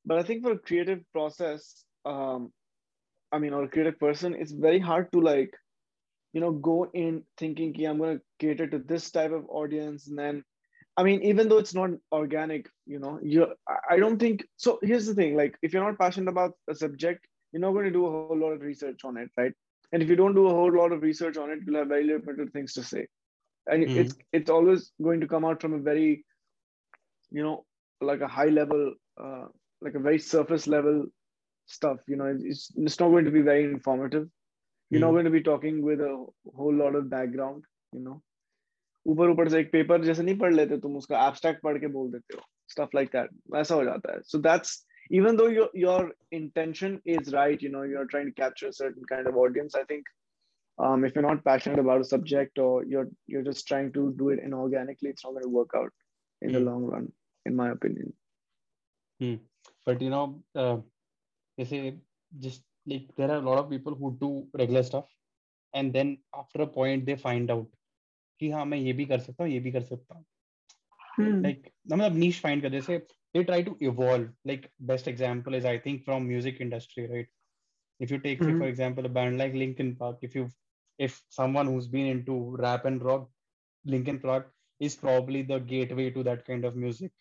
But 0.07 0.19
i 0.19 0.23
think 0.23 0.43
for 0.43 0.53
a 0.53 0.59
creative 0.59 1.01
process 1.13 1.85
um 2.07 2.53
i 3.33 3.39
mean 3.39 3.53
or 3.53 3.65
a 3.65 3.69
creative 3.69 3.99
person 3.99 4.35
it's 4.35 4.53
very 4.53 4.79
hard 4.79 5.11
to 5.13 5.21
like 5.21 5.53
you 6.33 6.41
know 6.41 6.53
go 6.53 6.91
in 6.95 7.23
thinking 7.37 7.75
yeah, 7.77 7.91
i'm 7.91 7.99
going 7.99 8.17
to 8.17 8.23
cater 8.39 8.67
to 8.67 8.79
this 8.79 9.11
type 9.11 9.33
of 9.33 9.45
audience 9.49 10.07
and 10.09 10.19
then 10.19 10.43
i 10.97 11.03
mean 11.03 11.23
even 11.23 11.49
though 11.49 11.59
it's 11.59 11.75
not 11.75 11.91
organic 12.13 12.71
you 12.87 12.99
know 12.99 13.19
you 13.23 13.47
i 13.91 13.99
don't 13.99 14.19
think 14.19 14.43
so 14.57 14.79
here's 14.83 15.07
the 15.07 15.15
thing 15.15 15.37
like 15.37 15.55
if 15.63 15.75
you're 15.75 15.85
not 15.85 15.99
passionate 15.99 16.31
about 16.31 16.53
a 16.69 16.75
subject 16.75 17.27
you're 17.53 17.61
not 17.61 17.73
going 17.73 17.85
to 17.85 17.91
do 17.91 18.07
a 18.07 18.11
whole 18.11 18.39
lot 18.39 18.53
of 18.53 18.61
research 18.61 19.01
on 19.05 19.17
it 19.17 19.29
right? 19.37 19.53
And 19.93 20.03
if 20.03 20.09
you 20.09 20.17
don't 20.17 20.35
do 20.35 20.47
a 20.47 20.55
whole 20.55 20.73
lot 20.73 20.93
of 20.93 21.03
research 21.03 21.37
on 21.37 21.51
it 21.51 21.61
you'll 21.67 21.79
have 21.79 21.89
very 21.89 22.05
limited 22.05 22.53
things 22.53 22.75
to 22.75 22.83
say. 22.83 23.07
And 23.67 23.85
mm-hmm. 23.85 23.99
it's 23.99 24.15
it's 24.33 24.51
always 24.51 24.93
going 25.03 25.21
to 25.21 25.27
come 25.27 25.45
out 25.45 25.61
from 25.61 25.75
a 25.75 25.79
very 25.79 26.25
you 27.32 27.44
know 27.44 27.66
like 28.02 28.22
a 28.22 28.28
high 28.28 28.52
level 28.60 28.94
uh, 29.24 29.46
like 29.82 29.96
a 29.96 30.00
very 30.08 30.20
surface 30.20 30.68
level 30.68 31.06
stuff 31.66 31.98
you 32.08 32.16
know 32.16 32.26
it's, 32.40 32.72
it's 32.76 33.00
not 33.00 33.10
going 33.10 33.26
to 33.26 33.32
be 33.32 33.42
very 33.42 33.64
informative 33.64 34.28
you're 34.90 35.00
mm. 35.00 35.02
not 35.02 35.10
hmm. 35.10 35.16
going 35.16 35.26
to 35.26 35.32
be 35.32 35.42
talking 35.42 35.82
with 35.82 36.00
a 36.00 36.26
whole 36.56 36.74
lot 36.74 36.96
of 36.96 37.10
background 37.10 37.64
you 37.94 38.04
know 38.08 38.22
ऊपर 39.08 39.30
ऊपर 39.30 39.50
से 39.50 39.60
एक 39.60 39.72
paper 39.72 40.04
जैसे 40.04 40.24
नहीं 40.24 40.38
पढ़ 40.38 40.54
लेते 40.54 40.78
तुम 40.82 40.96
उसका 40.98 41.28
एब्स्ट्रैक्ट 41.28 41.62
पढ़ 41.64 41.78
के 41.80 41.88
बोल 41.96 42.12
देते 42.12 42.38
हो 42.38 42.42
stuff 42.74 42.96
like 42.98 43.12
that 43.16 43.34
वैसा 43.56 43.76
हो 43.76 43.84
जाता 43.86 44.14
है 44.14 44.22
so 44.30 44.40
that's 44.46 44.72
even 45.18 45.38
though 45.40 45.50
your 45.56 45.68
your 45.82 46.12
intention 46.38 46.96
is 47.16 47.34
right 47.34 47.66
you 47.66 47.70
know 47.74 47.84
you're 47.90 48.06
trying 48.14 48.32
to 48.32 48.36
capture 48.40 48.70
a 48.70 48.78
certain 48.78 49.06
kind 49.12 49.28
of 49.32 49.38
audience 49.44 49.76
i 49.82 49.84
think 49.92 50.08
um, 50.86 51.06
if 51.06 51.16
you're 51.16 51.28
not 51.28 51.44
passionate 51.44 51.80
about 51.80 52.02
a 52.02 52.10
subject 52.14 52.60
or 52.60 52.84
you're 52.94 53.08
you're 53.34 53.46
just 53.50 53.68
trying 53.68 53.92
to 53.98 54.08
do 54.24 54.30
it 54.30 54.42
inorganically 54.48 55.14
it's 55.14 55.28
not 55.28 55.36
going 55.38 55.48
to 55.50 55.54
work 55.60 55.78
out 55.82 55.94
in 56.42 56.52
the 56.52 56.60
Hmm. 56.60 56.66
long 56.72 56.84
run 56.96 57.12
in 57.46 57.56
my 57.56 57.70
opinion 57.70 58.14
but 59.86 60.02
you 60.02 60.10
know 60.10 60.42
uh, 60.56 60.78
they 61.58 61.66
say 61.66 62.00
just 62.40 62.64
like 62.88 63.08
there 63.18 63.32
are 63.32 63.38
a 63.38 63.48
lot 63.50 63.58
of 63.60 63.70
people 63.70 63.96
who 63.96 64.18
do 64.22 64.48
regular 64.58 64.84
stuff 64.84 65.08
and 65.74 65.94
then 65.94 66.18
after 66.36 66.62
a 66.64 66.68
point 66.68 67.06
they 67.06 67.16
find 67.16 67.52
out 67.52 67.68
कि 68.40 68.50
हाँ 68.52 68.66
मैं 68.66 68.78
ये 68.78 68.94
भी 68.94 69.06
कर 69.06 69.20
सकता 69.20 69.44
हूँ 69.44 69.52
ये 69.52 69.60
भी 69.60 69.72
कर 69.72 69.84
सकता 69.84 70.16
हूँ 70.16 70.26
like 71.46 71.68
मतलब 71.92 72.16
niche 72.24 72.42
find 72.46 72.62
कर 72.62 72.70
जैसे 72.72 73.00
they 73.36 73.44
try 73.50 73.62
to 73.68 73.76
evolve 73.90 74.28
like 74.52 74.70
best 74.92 75.08
example 75.12 75.58
is 75.60 75.66
I 75.66 75.78
think 75.86 76.04
from 76.06 76.28
music 76.28 76.62
industry 76.66 77.08
right 77.14 77.28
if 78.00 78.12
you 78.12 78.20
take 78.26 78.44
say, 78.44 78.54
Mhm. 78.54 78.60
for 78.60 78.68
example 78.68 79.06
a 79.06 79.10
band 79.18 79.38
like 79.44 79.54
Linkin 79.62 79.96
Park 80.02 80.20
if 80.30 80.36
you 80.36 80.50
if 81.08 81.22
someone 81.38 81.68
who's 81.68 81.88
been 81.96 82.08
into 82.16 82.38
rap 82.66 82.86
and 82.86 83.04
rock 83.10 83.30
Linkin 83.86 84.20
Park 84.20 84.52
is 84.80 84.96
probably 84.96 85.44
the 85.44 85.60
gateway 85.60 86.10
to 86.12 86.24
that 86.30 86.46
kind 86.46 86.66
of 86.66 86.76
music 86.76 87.12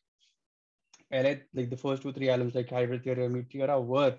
and 1.11 1.27
it, 1.27 1.47
like 1.53 1.69
the 1.69 1.77
first 1.77 2.01
two 2.01 2.13
three 2.13 2.29
albums 2.29 2.55
like 2.55 2.69
Hybrid 2.69 3.03
Theory 3.03 3.25
or 3.25 3.29
Meteora 3.29 3.83
were 3.83 4.17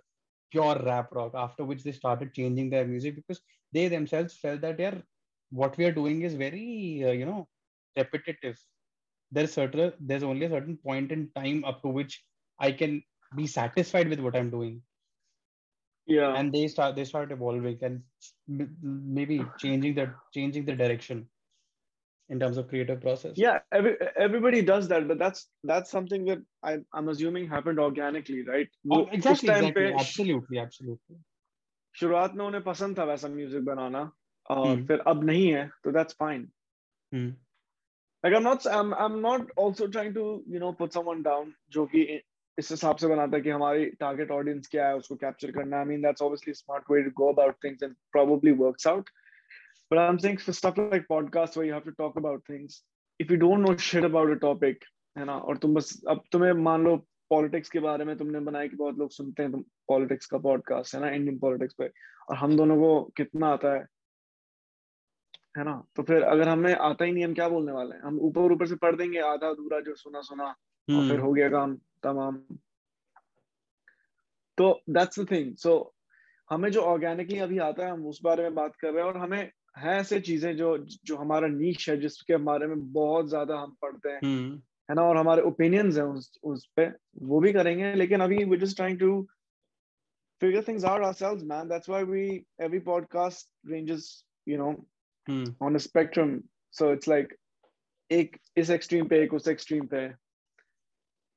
pure 0.51 0.77
rap 0.85 1.13
rock 1.13 1.33
after 1.35 1.65
which 1.65 1.85
they 1.85 1.93
started 1.93 2.35
changing 2.35 2.71
their 2.71 2.87
music 2.87 3.17
because 3.17 3.41
they 3.73 3.89
themselves 3.89 4.37
felt 4.37 4.61
that 4.63 4.79
yeah 4.79 4.95
what 5.51 5.77
we 5.77 5.85
are 5.85 5.93
doing 5.93 6.23
is 6.23 6.35
very 6.35 7.03
uh, 7.07 7.13
you 7.13 7.25
know 7.25 7.49
repetitive. 7.97 8.59
There's 9.33 9.53
certain 9.53 9.93
there's 10.01 10.23
only 10.23 10.47
a 10.47 10.51
certain 10.51 10.77
point 10.77 11.13
in 11.13 11.31
time 11.37 11.65
up 11.65 11.83
to 11.83 11.89
which 11.89 12.23
i 12.59 12.71
can 12.71 13.03
be 13.37 13.47
satisfied 13.47 14.09
with 14.09 14.21
what 14.21 14.37
i'm 14.37 14.51
doing. 14.51 14.83
Yeah. 16.07 16.35
And 16.35 16.53
they 16.53 16.67
start 16.67 16.97
they 16.97 17.05
start 17.05 17.31
evolving 17.31 17.79
and 17.83 18.03
maybe 18.49 19.45
changing 19.59 19.95
the 19.95 20.13
changing 20.35 20.65
the 20.65 20.75
direction 20.75 21.29
in 22.30 22.40
terms 22.40 22.58
of 22.58 22.68
creative 22.68 23.00
process 23.02 23.34
yeah 23.38 23.60
every, 23.72 23.92
everybody 24.18 24.62
does 24.62 24.88
that 24.88 25.08
but 25.08 25.20
that's 25.20 25.48
that's 25.64 25.92
something 25.92 26.26
that 26.26 26.40
I, 26.64 26.78
i'm 26.94 27.10
assuming 27.10 27.48
happened 27.48 27.80
organically 27.80 28.44
right 28.48 28.70
Oh, 28.86 28.98
वो 28.98 29.02
उस 29.04 29.18
exactly 29.18 29.50
time 29.50 29.66
exactly 29.66 29.74
पे 29.74 29.94
absolutely 30.00 30.60
absolutely 30.60 31.18
शुरुआत 31.96 32.34
में 32.36 32.46
उन्हें 32.46 32.64
पसंद 32.64 32.98
था 32.98 33.04
वैसा 33.04 33.28
music 33.30 33.66
बनाना 33.66 34.00
और 34.46 34.68
हम्म। 34.68 34.86
फिर 34.88 35.00
अब 35.08 35.24
नहीं 35.24 35.48
है 35.48 35.68
तो 35.84 35.92
that's 35.92 36.18
fine 36.24 36.46
Hmm. 37.12 37.28
like 38.24 38.34
i'm 38.34 38.44
not 38.44 38.66
i'm 38.68 38.94
i'm 38.94 39.22
not 39.22 39.52
also 39.64 39.88
trying 39.88 40.14
to 40.14 40.24
you 40.54 40.60
know 40.60 40.72
put 40.80 40.94
someone 40.94 41.22
down 41.28 41.52
जो 41.72 41.86
कि 41.86 42.02
इस 42.58 42.72
हिसाब 42.72 42.98
से 42.98 43.08
बनाता 43.08 43.38
है 43.38 43.44
कि 43.44 43.50
हमारी 43.50 43.86
टारगेट 44.00 44.32
ऑडियंस 44.32 44.68
क्या 44.72 44.88
है 44.88 44.96
उसको 44.98 45.16
कैप्चर 45.16 45.52
करना 45.52 45.78
I 45.80 45.86
mean 45.86 46.02
that's 46.02 46.22
obviously 46.22 46.54
smart 46.54 46.92
way 46.92 47.02
to 47.04 47.12
go 47.18 47.32
about 47.34 47.56
things 47.64 47.84
and 47.84 47.96
probably 48.16 48.54
works 48.64 48.88
out 48.92 49.12
but 49.91 50.01
i'm 50.01 50.19
saying 50.19 50.39
for 50.39 50.53
stuff 50.53 50.79
like 50.79 51.05
podcasts 51.13 51.57
where 51.57 51.67
you 51.69 51.75
have 51.75 51.87
to 51.89 51.95
talk 52.01 52.19
about 52.23 52.45
things 52.51 52.83
if 53.21 53.31
you 53.31 53.39
don't 53.43 53.65
know 53.65 53.77
shit 53.77 54.05
about 54.11 54.37
a 54.37 54.39
topic 54.45 54.75
है 55.19 55.25
ना 55.25 55.37
और 55.37 55.57
तुम 55.57 55.75
बस 55.75 56.03
अब 56.09 56.23
तुम्हें 56.33 56.53
मान 56.53 56.85
लो 56.85 56.97
politics 57.31 57.71
के 57.71 57.79
बारे 57.79 58.05
में 58.05 58.17
तुमने 58.17 58.41
बनाया 58.41 58.67
कि 58.67 58.77
बहुत 58.77 58.99
लोग 58.99 59.11
सुनते 59.11 59.43
हैं 59.43 59.53
तुम 59.53 59.63
पॉलिटिक्स 59.89 60.27
का 60.27 60.39
पॉडकास्ट 60.39 60.95
है 60.95 61.01
ना 61.01 61.11
इंडियन 61.11 61.39
पॉलिटिक्स 61.39 61.75
पे 61.75 61.91
और 62.31 62.37
हम 62.37 62.57
दोनों 62.57 62.77
को 62.77 63.13
कितना 63.17 63.49
आता 63.49 63.75
है 63.75 63.87
है 65.59 65.65
ना 65.65 65.85
तो 65.97 66.03
फिर 66.03 66.23
अगर 66.23 66.49
हमें 66.49 66.75
आता 66.75 67.05
ही 67.05 67.13
नहीं 67.13 67.25
हम 67.25 67.35
क्या 67.35 67.49
बोलने 67.49 67.73
वाले 67.73 67.95
हैं? 67.95 68.03
हम 68.03 68.21
ऊपर 68.21 68.41
ऊपर 68.41 68.67
से 68.67 68.77
पढ़ 68.77 68.97
देंगे 68.97 69.19
आधा 69.19 69.49
अधूरा 69.49 69.81
जो 69.81 69.95
सुना 69.95 70.21
सुना 70.21 70.45
और 70.45 71.09
फिर 71.09 71.17
Hmm. 71.17 71.23
हो 71.23 71.33
गया 71.33 71.49
काम 71.49 71.77
तमाम। 71.77 72.37
तो 74.59 74.83
दैट्स 74.91 75.21
द 75.21 75.31
थिंग 75.31 75.57
सो 75.57 75.95
हमें 76.51 76.71
जो 76.71 76.81
ऑर्गेनिकली 76.81 77.39
अभी 77.39 77.59
आता 77.59 77.85
है 77.85 77.91
हम 77.91 78.07
उस 78.07 78.21
बारे 78.23 78.43
में 78.43 78.55
बात 78.55 78.77
कर 78.77 78.93
रहे 78.93 79.05
हैं 79.05 79.11
और 79.11 79.17
हमें 79.17 79.51
है 79.79 79.99
ऐसे 80.01 80.21
चीज़ें 80.21 80.57
जो 80.57 80.79
जो 80.79 81.17
हमारा 81.17 81.49
नीच 81.49 81.89
है 81.91 81.97
जिसके 82.01 82.37
बारे 82.37 82.67
में 82.67 82.93
बहुत 82.93 83.29
ज़्यादा 83.29 83.59
हम 83.59 83.77
पढ़ते 83.83 84.09
हैं 84.09 84.21
Hmm. 84.21 84.61
है 84.91 84.95
ना? 84.95 85.03
और 85.03 85.17
हमारे 85.17 85.43
ओपिनियंस 85.43 85.97
हैं 85.97 86.05
उस 86.05 86.39
उस 86.45 86.67
पे 86.77 86.87
वो 87.19 87.41
भी 87.41 87.53
करेंगे 87.53 87.95
लेकिन 87.95 88.21
अभी 88.21 88.45
we 88.45 88.57
just 88.57 88.77
trying 88.77 88.99
to 88.99 89.27
figure 90.43 90.63
things 90.63 90.85
out 90.85 91.03
ourselves 91.03 91.45
man. 91.45 91.69
That's 91.69 91.89
why 91.89 91.99
we 92.03 92.47
every 92.67 92.81
podcast 92.81 93.45
ranges 93.75 94.25
you 94.47 94.57
know 94.57 94.87
Hmm. 95.29 95.45
on 95.61 95.77
a 95.77 95.79
spectrum. 95.79 96.31
So 96.71 96.89
it's 96.97 97.07
like 97.07 97.37
एक 98.11 98.37
इस 98.57 98.71
एक्सट्रीम 98.71 99.09
पे 99.09 99.23
एक 99.23 99.35
उस 99.35 99.49
एक्सट्रीम 99.49 99.87
पे 99.87 100.01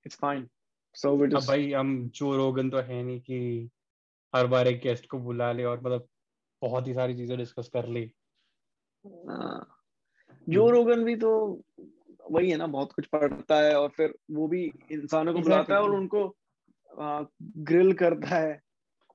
it's 0.05 0.15
fine. 0.15 0.45
So 0.95 1.13
we're 1.15 1.35
अब 1.35 1.45
भाई 1.47 1.71
हम 1.71 2.09
जो 2.09 2.35
रोगन 2.37 2.69
तो 2.69 2.77
है 2.77 3.03
नहीं 3.03 3.21
कि 3.21 3.69
हर 4.35 4.47
बार 4.47 4.67
एक 4.67 4.81
गेस्ट 4.81 5.07
को 5.07 5.19
बुला 5.19 5.51
ले 5.51 5.63
और 5.63 5.79
मतलब 5.79 6.07
बहुत 6.61 6.87
ही 6.87 6.93
सारी 6.93 7.15
चीज़ें 7.15 7.37
डिस्कस 7.37 7.69
कर 7.73 7.87
ली। 7.87 8.11
जो 10.49 10.69
रोगन 10.69 11.03
भी 11.03 11.15
तो 11.15 11.31
वही 12.31 12.49
है 12.49 12.57
ना 12.57 12.67
बहुत 12.67 12.91
कुछ 12.91 13.05
पढ़ता 13.05 13.59
है 13.61 13.75
और 13.79 13.89
फिर 13.97 14.13
वो 14.31 14.47
भी 14.47 14.63
इंसानों 14.91 15.33
को 15.33 15.39
बुलाता 15.39 15.75
है 15.75 15.81
और. 15.81 15.95
उनको 15.95 16.35
ग्रिल 17.71 17.93
करता 17.93 18.27
है 18.27 18.61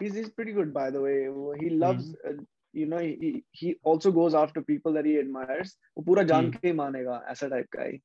he's, 0.02 0.14
he's 0.14 0.30
pretty 0.30 0.52
good 0.52 0.73
by 0.75 0.90
the 0.90 1.00
way 1.00 1.14
he 1.61 1.71
loves 1.71 2.14
uh, 2.28 2.33
you 2.75 2.87
know 2.87 2.99
he, 2.99 3.45
he 3.52 3.75
also 3.83 4.12
goes 4.12 4.35
after 4.35 4.62
people 4.62 4.92
that 4.92 5.04
he 5.04 5.14
admires 5.23 5.73
वो 5.97 6.04
पूरा 6.04 6.23
जान 6.23 6.50
Hmm. 6.50 6.57
के 6.57 6.68
ही 6.68 6.75
मानेगा 6.75 7.23
ऐसा 7.28 7.49
टाइप 7.49 7.66
का 7.73 7.83
ही 7.83 7.99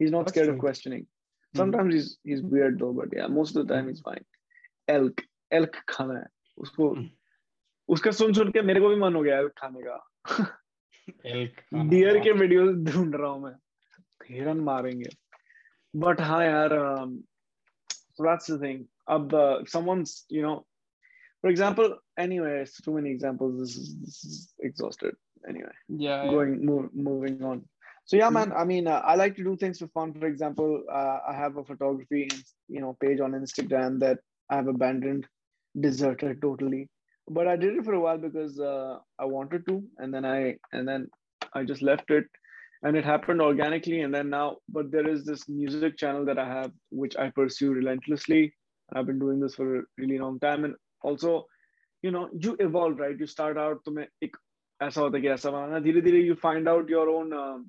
he's 0.00 0.12
not 0.16 0.26
That's 0.26 0.32
scared 0.32 0.52
of 0.54 0.58
questioning 0.64 1.06
sometimes 1.54 1.94
he's 1.94 2.10
he's 2.24 2.42
weird 2.54 2.78
though 2.78 2.92
but 2.92 3.16
yeah 3.18 3.28
most 3.38 3.56
of 3.56 3.66
the 3.66 3.74
time 3.74 3.88
he's 3.88 4.02
fine 4.08 4.24
elk 4.88 5.24
elk 5.50 5.80
खाना 5.88 6.18
है 6.18 6.26
उसको 6.58 6.90
Hmm. 6.94 7.06
उसका 7.88 8.10
सुन 8.10 8.32
सुन 8.32 8.50
के 8.50 8.62
मेरे 8.62 8.80
को 8.80 8.88
भी 8.88 8.96
मन 8.96 9.14
हो 9.14 9.22
गया 9.22 9.40
elk 9.42 9.54
खाने 9.58 9.80
का 9.82 9.98
डियर 11.25 12.13
वाह। 12.15 12.23
के 12.23 12.31
वीडियोस 12.39 12.75
ढूंढ 12.93 13.15
रहा 13.15 13.29
हूँ 13.31 13.41
मैं 13.43 13.55
हिरन 14.29 14.59
मारेंगे 14.69 15.09
बट 16.03 16.21
हाँ 16.21 16.43
यार 16.45 16.73
um, 16.79 17.17
so 18.17 18.23
that's 18.27 18.47
the 18.51 18.57
thing 18.65 18.79
अब 19.15 19.33
uh, 19.41 19.63
someone's 19.75 20.13
you 20.37 20.41
know 20.45 20.55
for 21.41 21.49
example 21.53 21.93
anyway 22.23 22.53
it's 22.61 22.81
too 22.87 22.93
many 22.97 23.11
examples 23.15 23.55
this 23.61 23.75
is, 23.83 23.87
this 24.03 24.17
is 24.31 24.53
exhausted 24.69 25.15
anyway 25.49 25.73
Yeah, 25.87 26.23
yeah. 26.23 26.31
going 26.31 26.65
move, 26.65 26.89
moving 27.07 27.37
on 27.51 27.63
so 28.05 28.17
yeah 28.21 28.29
Hmm. 28.29 28.35
man 28.37 28.53
i 28.61 28.63
mean 28.71 28.87
uh, 28.87 29.01
i 29.11 29.15
like 29.15 29.35
to 29.39 29.43
do 29.49 29.55
things 29.63 29.79
for 29.83 29.87
fun 29.99 30.13
for 30.13 30.27
example 30.27 30.75
uh, 30.99 31.17
i 31.31 31.33
have 31.41 31.57
a 31.57 31.65
photography 31.71 32.23
you 32.77 32.81
know 32.85 32.93
page 33.05 33.19
on 33.27 33.37
instagram 33.41 33.99
that 34.05 34.23
i 34.49 34.55
have 34.61 34.67
abandoned 34.75 35.27
deserted 35.87 36.41
totally 36.47 36.81
but 37.29 37.47
i 37.47 37.55
did 37.55 37.75
it 37.75 37.85
for 37.85 37.93
a 37.93 37.99
while 37.99 38.17
because 38.17 38.59
uh, 38.59 38.97
i 39.19 39.25
wanted 39.25 39.65
to 39.67 39.81
and 39.97 40.13
then 40.13 40.25
i 40.25 40.55
and 40.71 40.87
then 40.87 41.07
i 41.53 41.63
just 41.63 41.81
left 41.81 42.11
it 42.11 42.25
and 42.83 42.97
it 42.97 43.05
happened 43.05 43.41
organically 43.41 44.01
and 44.01 44.13
then 44.13 44.29
now 44.29 44.57
but 44.69 44.91
there 44.91 45.07
is 45.07 45.23
this 45.25 45.47
music 45.47 45.97
channel 45.97 46.25
that 46.25 46.37
i 46.37 46.47
have 46.47 46.71
which 46.89 47.15
i 47.17 47.29
pursue 47.29 47.71
relentlessly 47.71 48.53
i've 48.93 49.05
been 49.05 49.19
doing 49.19 49.39
this 49.39 49.55
for 49.55 49.79
a 49.79 49.83
really 49.97 50.19
long 50.19 50.39
time 50.39 50.65
and 50.65 50.75
also 51.01 51.45
you 52.01 52.11
know 52.11 52.29
you 52.33 52.55
evolve 52.59 52.99
right 52.99 53.19
you 53.19 53.27
start 53.27 53.57
out 53.57 53.83
तुम्हें 53.85 54.07
एक 54.23 54.35
ऐसा 54.81 55.01
होता 55.01 55.17
है 55.17 55.21
कि 55.21 55.29
ऐसा 55.29 55.51
बनाना 55.51 55.79
धीरे 55.79 56.01
धीरे 56.01 56.21
you 56.27 56.35
find 56.35 56.67
out 56.67 56.89
your 56.89 57.09
own 57.09 57.33
um, 57.33 57.65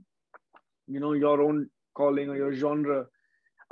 you 0.88 1.00
know 1.00 1.12
your 1.12 1.40
own 1.43 1.66
calling 1.95 2.28
or 2.28 2.37
your 2.37 2.52
genre 2.52 3.04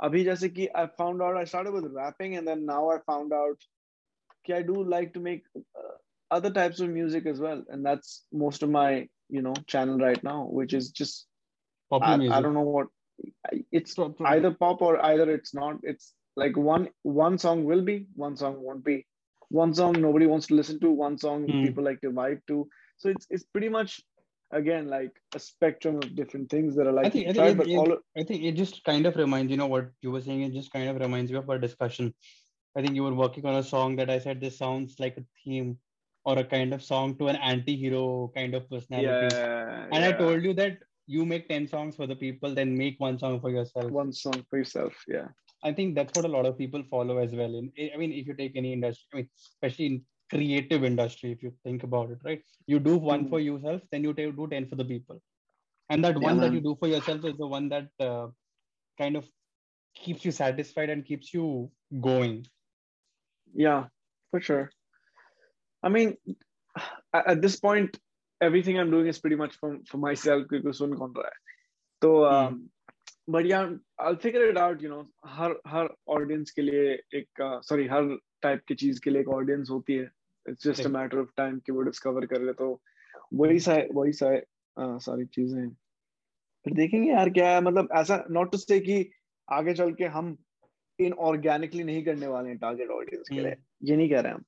अभी 0.03 0.23
जैसे 0.23 0.49
कि 0.49 0.67
I 0.75 0.85
found 0.99 1.21
out 1.21 1.37
I 1.37 1.43
started 1.45 1.73
with 1.73 1.91
rapping 1.93 2.35
and 2.37 2.47
then 2.47 2.65
now 2.65 2.89
I 2.89 2.97
found 3.11 3.33
out 3.33 3.57
कि 3.57 3.76
I 4.50 4.62
do 4.62 4.82
like 4.84 5.14
to 5.14 5.20
make 5.20 5.44
uh, 5.56 5.94
other 6.30 6.50
types 6.50 6.80
of 6.80 6.88
music 6.90 7.26
as 7.26 7.40
well 7.40 7.62
and 7.68 7.84
that's 7.84 8.24
most 8.32 8.62
of 8.62 8.70
my 8.70 9.08
you 9.28 9.42
know 9.42 9.54
channel 9.66 9.98
right 9.98 10.22
now 10.22 10.46
which 10.50 10.74
is 10.74 10.90
just 10.90 11.26
Popular 11.90 12.14
I, 12.14 12.16
music. 12.18 12.36
I 12.36 12.40
don't 12.42 12.54
know 12.54 12.60
what 12.60 12.88
it's 13.72 13.94
so- 13.94 14.14
either 14.26 14.52
pop 14.52 14.82
or 14.82 15.04
either 15.04 15.30
it's 15.30 15.54
not 15.54 15.76
it's 15.82 16.14
like 16.36 16.56
one 16.56 16.88
one 17.02 17.38
song 17.38 17.64
will 17.64 17.82
be 17.82 18.06
one 18.14 18.36
song 18.36 18.60
won't 18.60 18.84
be 18.84 19.06
one 19.48 19.72
song 19.74 19.92
nobody 20.00 20.26
wants 20.26 20.46
to 20.48 20.54
listen 20.54 20.78
to 20.80 20.90
one 20.90 21.16
song 21.18 21.46
Hmm. 21.46 21.62
people 21.62 21.84
like 21.84 22.00
to 22.02 22.10
vibe 22.10 22.40
to 22.48 22.68
so 22.98 23.08
it's 23.08 23.26
it's 23.30 23.44
pretty 23.44 23.68
much 23.68 24.00
again 24.52 24.86
like 24.88 25.12
a 25.34 25.38
spectrum 25.38 25.96
of 25.96 26.14
different 26.14 26.50
things 26.50 26.76
that 26.76 26.86
are 26.86 26.92
like 26.92 27.06
I 27.06 27.10
think, 27.10 27.28
I 27.28 27.32
try, 27.32 27.46
think, 27.46 27.58
but 27.58 27.68
it, 27.68 27.76
all 27.76 27.96
I 28.16 28.22
think 28.24 28.44
it 28.44 28.52
just 28.52 28.84
kind 28.84 29.06
of 29.06 29.16
reminds 29.16 29.50
you 29.50 29.56
know 29.56 29.66
what 29.66 29.90
you 30.02 30.10
were 30.10 30.20
saying. 30.20 30.42
It 30.42 30.52
just 30.52 30.72
kind 30.72 30.88
of 30.88 30.96
reminds 30.96 31.30
me 31.30 31.38
of 31.38 31.48
our 31.50 31.58
discussion. 31.58 32.14
I 32.76 32.82
think 32.82 32.94
you 32.94 33.04
were 33.04 33.14
working 33.14 33.44
on 33.46 33.54
a 33.56 33.62
song 33.62 33.96
that 33.96 34.10
I 34.10 34.18
said 34.18 34.40
this 34.40 34.58
sounds 34.58 34.98
like 35.00 35.16
a 35.16 35.24
theme 35.44 35.78
or 36.24 36.38
a 36.38 36.44
kind 36.44 36.72
of 36.74 36.82
song 36.82 37.16
to 37.18 37.28
an 37.28 37.36
anti-hero 37.36 38.30
kind 38.34 38.54
of 38.54 38.68
personality. 38.70 39.28
yeah 39.28 39.88
and 39.92 40.04
I 40.04 40.12
told 40.12 40.42
you 40.44 40.52
that 40.54 40.78
you 41.06 41.24
make 41.24 41.48
10 41.48 41.66
songs 41.66 41.96
for 41.96 42.06
the 42.06 42.16
people, 42.16 42.54
then 42.54 42.76
make 42.76 42.98
one 43.00 43.18
song 43.18 43.40
for 43.40 43.50
yourself. 43.50 43.92
one 43.92 44.12
song 44.12 44.44
for 44.48 44.58
yourself 44.58 45.04
yeah 45.08 45.28
I 45.62 45.72
think 45.72 45.94
that's 45.94 46.14
what 46.14 46.24
a 46.24 46.28
lot 46.28 46.46
of 46.46 46.58
people 46.58 46.82
follow 46.84 47.18
as 47.18 47.34
well. 47.34 47.54
In 47.54 47.72
I 47.92 47.96
mean, 47.96 48.12
if 48.12 48.26
you 48.26 48.34
take 48.34 48.56
any 48.56 48.72
industry, 48.72 49.08
I 49.12 49.16
mean, 49.16 49.30
especially 49.36 49.86
in 49.86 50.06
creative 50.30 50.84
industry, 50.84 51.32
if 51.32 51.42
you 51.42 51.52
think 51.64 51.82
about 51.84 52.10
it, 52.10 52.18
right? 52.24 52.42
You 52.66 52.78
do 52.78 52.96
one 52.98 53.24
Hmm. 53.24 53.28
for 53.28 53.40
yourself, 53.40 53.82
then 53.90 54.04
you 54.04 54.12
do 54.12 54.46
10 54.48 54.68
for 54.68 54.76
the 54.76 54.84
people. 54.94 55.20
and 55.90 56.04
that 56.04 56.18
Yeah, 56.18 56.28
one 56.28 56.40
that 56.40 56.52
you 56.52 56.60
do 56.64 56.74
for 56.80 56.88
yourself 56.88 57.24
is 57.24 57.36
the 57.38 57.46
one 57.52 57.68
that 57.70 57.88
uh, 58.06 58.28
kind 58.98 59.16
of 59.16 59.28
keeps 59.94 60.24
you 60.24 60.32
satisfied 60.32 60.90
and 60.94 61.04
keeps 61.10 61.32
you 61.34 61.70
going 62.06 62.46
Yeah, 63.54 63.88
for 64.32 64.40
sure. 64.40 64.70
I 65.82 65.88
mean, 65.88 66.16
at 67.14 67.42
this 67.42 67.60
point, 67.60 67.96
everything 68.40 68.78
I'm 68.78 68.90
doing 68.90 69.06
is 69.06 69.18
pretty 69.18 69.36
much 69.36 69.54
for 69.56 69.78
for 69.90 69.98
myself 69.98 70.46
रहा 71.18 71.26
है. 71.26 71.32
तो 72.02 72.30
um, 72.30 72.60
but 73.28 73.46
yeah, 73.46 73.76
I'll 74.00 74.16
figure 74.16 74.44
it 74.50 74.56
out. 74.56 74.82
You 74.82 74.90
know, 74.90 75.06
हर 75.26 75.60
हर 75.66 75.88
audience 76.10 76.50
के 76.50 76.62
लिए 76.62 77.02
एक 77.14 77.28
uh, 77.42 77.60
sorry 77.72 77.88
हर 77.88 78.18
type 78.46 78.60
की 78.68 78.74
चीज़ 78.74 79.00
के 79.00 79.10
लिए 79.10 79.20
एक 79.20 79.28
audience 79.28 79.70
होती 79.70 79.92
है. 79.92 80.10
It's 80.48 80.66
just 80.66 80.80
a 80.80 80.88
Right. 80.88 80.96
matter 80.96 81.20
of 81.20 81.26
time 81.40 81.60
कि 81.66 81.72
वो 81.72 81.84
discover 81.84 82.26
कर 82.26 82.42
ले 82.42 82.52
तो 82.52 82.82
वही 83.34 83.60
सा 83.60 83.76
वही 83.92 84.12
सा 84.12 84.26
uh, 84.80 84.98
सारी 84.98 85.26
चीज़ें 85.26 85.60
हैं. 85.60 85.76
फिर 86.64 86.74
देखेंगे 86.74 87.10
यार 87.10 87.30
क्या 87.30 87.50
है 87.50 87.60
मतलब 87.60 87.88
ऐसा 87.92 88.24
not 88.30 88.46
to 88.46 88.58
say 88.58 88.80
कि 88.80 89.10
आगे 89.52 89.74
चल 89.74 89.92
के 89.92 90.04
हम 90.04 90.38
इनऑर्गेनिकली 91.06 91.84
नहीं 91.84 92.04
करने 92.04 92.26
वाले 92.26 92.48
हैं 92.48 92.58
टारगेट 92.58 92.90
ऑडियंस 92.90 93.28
के 93.28 93.40
लिए 93.40 93.56
ये 93.90 93.96
नहीं 93.96 94.08
कह 94.10 94.20
रहे 94.20 94.32
हम 94.32 94.44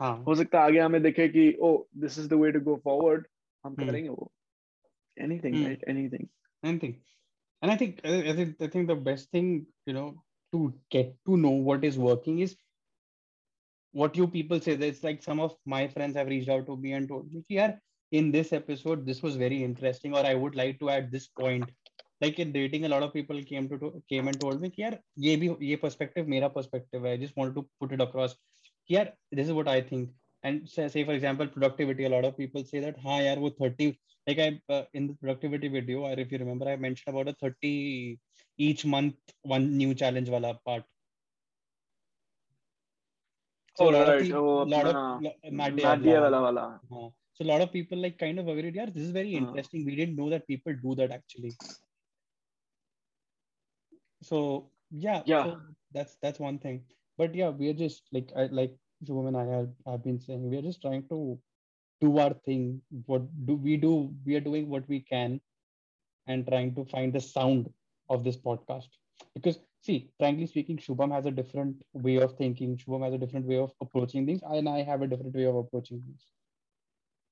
हाँ 0.00 0.16
हो 0.26 0.34
सकता 0.34 0.60
है 0.60 0.64
आगे 0.66 0.78
हमें 0.80 1.02
दिखे 1.02 1.28
कि 1.28 1.52
ओ 1.62 1.76
this 2.04 2.18
is 2.18 2.28
the 2.28 2.40
way 2.42 2.50
to 2.52 2.60
go 2.70 2.76
forward 2.84 3.26
हम 3.64 3.74
Hmm. 3.74 3.86
करेंगे 3.88 4.08
वो 4.08 4.30
anything 5.16 5.54
Hmm. 5.54 5.64
Right 5.66 5.84
anything 5.88 6.26
anything 6.68 6.94
and 7.62 7.72
i 7.72 7.76
think 7.80 7.98
I, 8.10 8.14
I 8.30 8.32
think 8.38 8.62
i 8.66 8.68
think 8.74 8.88
the 8.90 8.94
best 9.08 9.30
thing 9.34 9.50
you 9.90 9.94
know 9.96 10.06
to 10.52 10.60
get 10.94 11.10
to 11.28 11.36
know 11.42 11.52
what 11.68 11.84
is 11.88 11.98
working 12.04 12.38
is 12.46 12.54
what 13.94 14.16
you 14.20 14.26
people 14.28 14.60
say 14.60 14.74
there's 14.76 15.02
like 15.04 15.22
some 15.22 15.40
of 15.40 15.54
my 15.74 15.86
friends 15.88 16.16
have 16.16 16.28
reached 16.28 16.48
out 16.54 16.66
to 16.66 16.76
me 16.76 16.92
and 16.92 17.08
told 17.08 17.32
me 17.32 17.44
yeah 17.48 17.76
in 18.12 18.30
this 18.30 18.52
episode 18.52 19.04
this 19.06 19.22
was 19.22 19.36
very 19.44 19.62
interesting 19.68 20.14
or 20.14 20.24
i 20.26 20.34
would 20.34 20.58
like 20.62 20.78
to 20.82 20.90
add 20.96 21.10
this 21.10 21.28
point 21.42 21.70
like 22.20 22.38
in 22.38 22.52
dating 22.52 22.84
a 22.84 22.88
lot 22.88 23.02
of 23.02 23.12
people 23.12 23.40
came 23.42 23.68
to 23.68 24.02
came 24.08 24.28
and 24.28 24.40
told 24.40 24.60
me 24.60 24.70
yaar 24.82 24.98
ye 25.24 25.36
bhi 25.42 25.48
ye 25.70 25.76
perspective 25.76 26.28
mera 26.34 26.48
perspective 26.50 27.02
hai. 27.02 27.12
I 27.12 27.16
just 27.24 27.36
wanted 27.36 27.54
to 27.56 27.66
put 27.80 27.92
it 27.92 28.00
across. 28.00 28.36
Here 28.84 29.12
this 29.32 29.46
is 29.46 29.52
what 29.52 29.68
i 29.68 29.80
think. 29.80 30.10
And 30.42 30.68
say, 30.68 30.88
say 30.88 31.04
for 31.04 31.12
example 31.12 31.46
productivity 31.46 32.04
a 32.04 32.08
lot 32.08 32.24
of 32.24 32.36
people 32.36 32.64
say 32.64 32.80
that 32.80 32.98
ha 33.06 33.18
yaar 33.26 33.38
wo 33.44 33.50
30 33.50 33.88
like 34.28 34.38
i 34.38 34.48
uh, 34.74 34.84
in 34.94 35.08
the 35.08 35.14
productivity 35.14 35.68
video 35.68 36.04
or 36.08 36.18
if 36.24 36.32
you 36.32 36.38
remember 36.44 36.68
i 36.68 36.76
mentioned 36.76 37.14
about 37.14 37.32
a 37.32 37.36
30 37.44 38.18
each 38.66 38.84
month 38.84 39.14
one 39.42 39.66
new 39.76 39.94
challenge 39.94 40.30
wala 40.36 40.52
part. 40.68 40.84
So 43.78 43.90
so 47.38 47.44
a 47.44 47.50
lot 47.52 47.60
of 47.60 47.72
people 47.72 47.98
like 47.98 48.16
kind 48.18 48.38
of 48.38 48.48
agreed 48.48 48.74
yeah 48.74 48.86
this 48.86 49.02
is 49.02 49.10
very 49.10 49.36
uh-huh. 49.36 49.46
interesting. 49.46 49.84
We 49.84 49.96
didn't 49.96 50.16
know 50.16 50.30
that 50.30 50.46
people 50.46 50.72
do 50.86 50.94
that 50.94 51.10
actually 51.10 51.52
so 54.25 54.69
yeah 54.91 55.21
Yeah. 55.25 55.43
so 55.45 55.59
that's 55.93 56.17
that's 56.21 56.39
one 56.39 56.59
thing 56.59 56.83
but 57.17 57.33
yeah 57.35 57.49
we're 57.49 57.73
just 57.73 58.03
like 58.11 58.31
I, 58.35 58.45
like 58.51 58.75
Shubham 59.05 59.27
and 59.27 59.37
I 59.37 59.45
have, 59.45 59.69
have 59.85 60.03
been 60.03 60.19
saying 60.19 60.49
we're 60.49 60.61
just 60.61 60.81
trying 60.81 61.07
to 61.09 61.39
do 62.01 62.17
our 62.17 62.33
thing 62.45 62.81
what 63.05 63.23
do 63.45 63.55
we 63.55 63.77
do 63.77 64.13
we 64.25 64.35
are 64.35 64.45
doing 64.49 64.69
what 64.69 64.87
we 64.87 64.99
can 65.01 65.39
and 66.27 66.47
trying 66.47 66.73
to 66.75 66.85
find 66.85 67.13
the 67.13 67.21
sound 67.21 67.69
of 68.09 68.23
this 68.23 68.37
podcast 68.37 68.89
because 69.33 69.59
see 69.81 70.11
frankly 70.19 70.45
speaking 70.45 70.77
Shubham 70.77 71.11
has 71.11 71.25
a 71.25 71.31
different 71.31 71.81
way 71.93 72.17
of 72.17 72.35
thinking 72.37 72.77
Shubham 72.77 73.03
has 73.03 73.13
a 73.13 73.17
different 73.17 73.45
way 73.45 73.57
of 73.57 73.71
approaching 73.81 74.25
things 74.25 74.41
and 74.43 74.69
I 74.69 74.81
have 74.83 75.01
a 75.01 75.07
different 75.07 75.35
way 75.35 75.45
of 75.45 75.55
approaching 75.55 76.01
things 76.05 76.29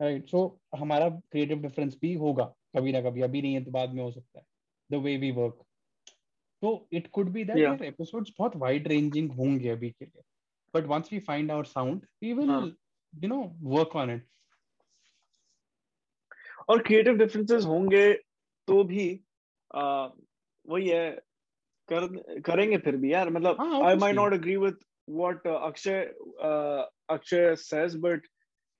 right 0.02 0.30
so 0.30 0.40
हमारा 0.80 1.10
creative 1.10 1.62
difference 1.62 1.98
भी 2.02 2.14
होगा 2.24 2.44
कभी 2.76 2.92
ना 2.92 3.02
कभी 3.02 3.22
अभी 3.22 3.42
नहीं 3.42 3.54
है 3.54 3.64
तो 3.64 3.72
बाद 3.72 3.94
में 3.94 4.02
हो 4.04 4.12
सकता 4.12 4.40
है 4.40 4.46
द 4.92 5.02
वे 5.04 5.16
वी 5.18 5.32
वर्क 5.40 5.64
तो 6.62 6.88
it 6.94 7.08
could 7.14 7.30
be 7.34 7.44
that 7.44 7.58
Yeah. 7.58 7.68
यार 7.68 7.84
एपिसोड्स 7.86 8.34
बहुत 8.40 8.56
वाइड 8.64 8.88
रेंजिंग 8.88 9.32
होंगे 9.32 9.70
अभी 9.70 9.90
के 9.90 10.06
लिए 10.06 10.22
but 10.74 10.88
once 10.88 11.10
we 11.14 11.20
find 11.28 11.52
our 11.52 11.66
sound 11.66 12.06
we 12.24 12.34
will 12.34 12.50
हाँ. 12.50 12.66
You 13.14 13.30
know 13.30 13.42
work 13.76 13.96
on 13.96 14.12
it 14.12 14.26
और 16.70 16.82
क्रिएटिव 16.88 17.18
डिफरेंसेस 17.18 17.66
होंगे 17.66 18.12
तो 18.68 18.84
भी 18.84 19.08
आ, 19.76 20.08
वही 20.66 20.88
है 20.90 21.10
कर 21.90 22.08
करेंगे 22.46 22.78
फिर 22.78 22.96
भी 22.98 23.14
यार 23.14 23.30
मतलब 23.30 23.60
हाँ, 23.60 23.68
I 23.68 23.82
might 23.82 23.96
obviously. 23.96 24.16
Not 24.16 24.34
agree 24.34 24.58
with 24.58 24.78
what 25.10 25.48
Akshay 25.48 26.02
Akshay 27.14 27.56
says 27.62 27.96
but 28.06 28.28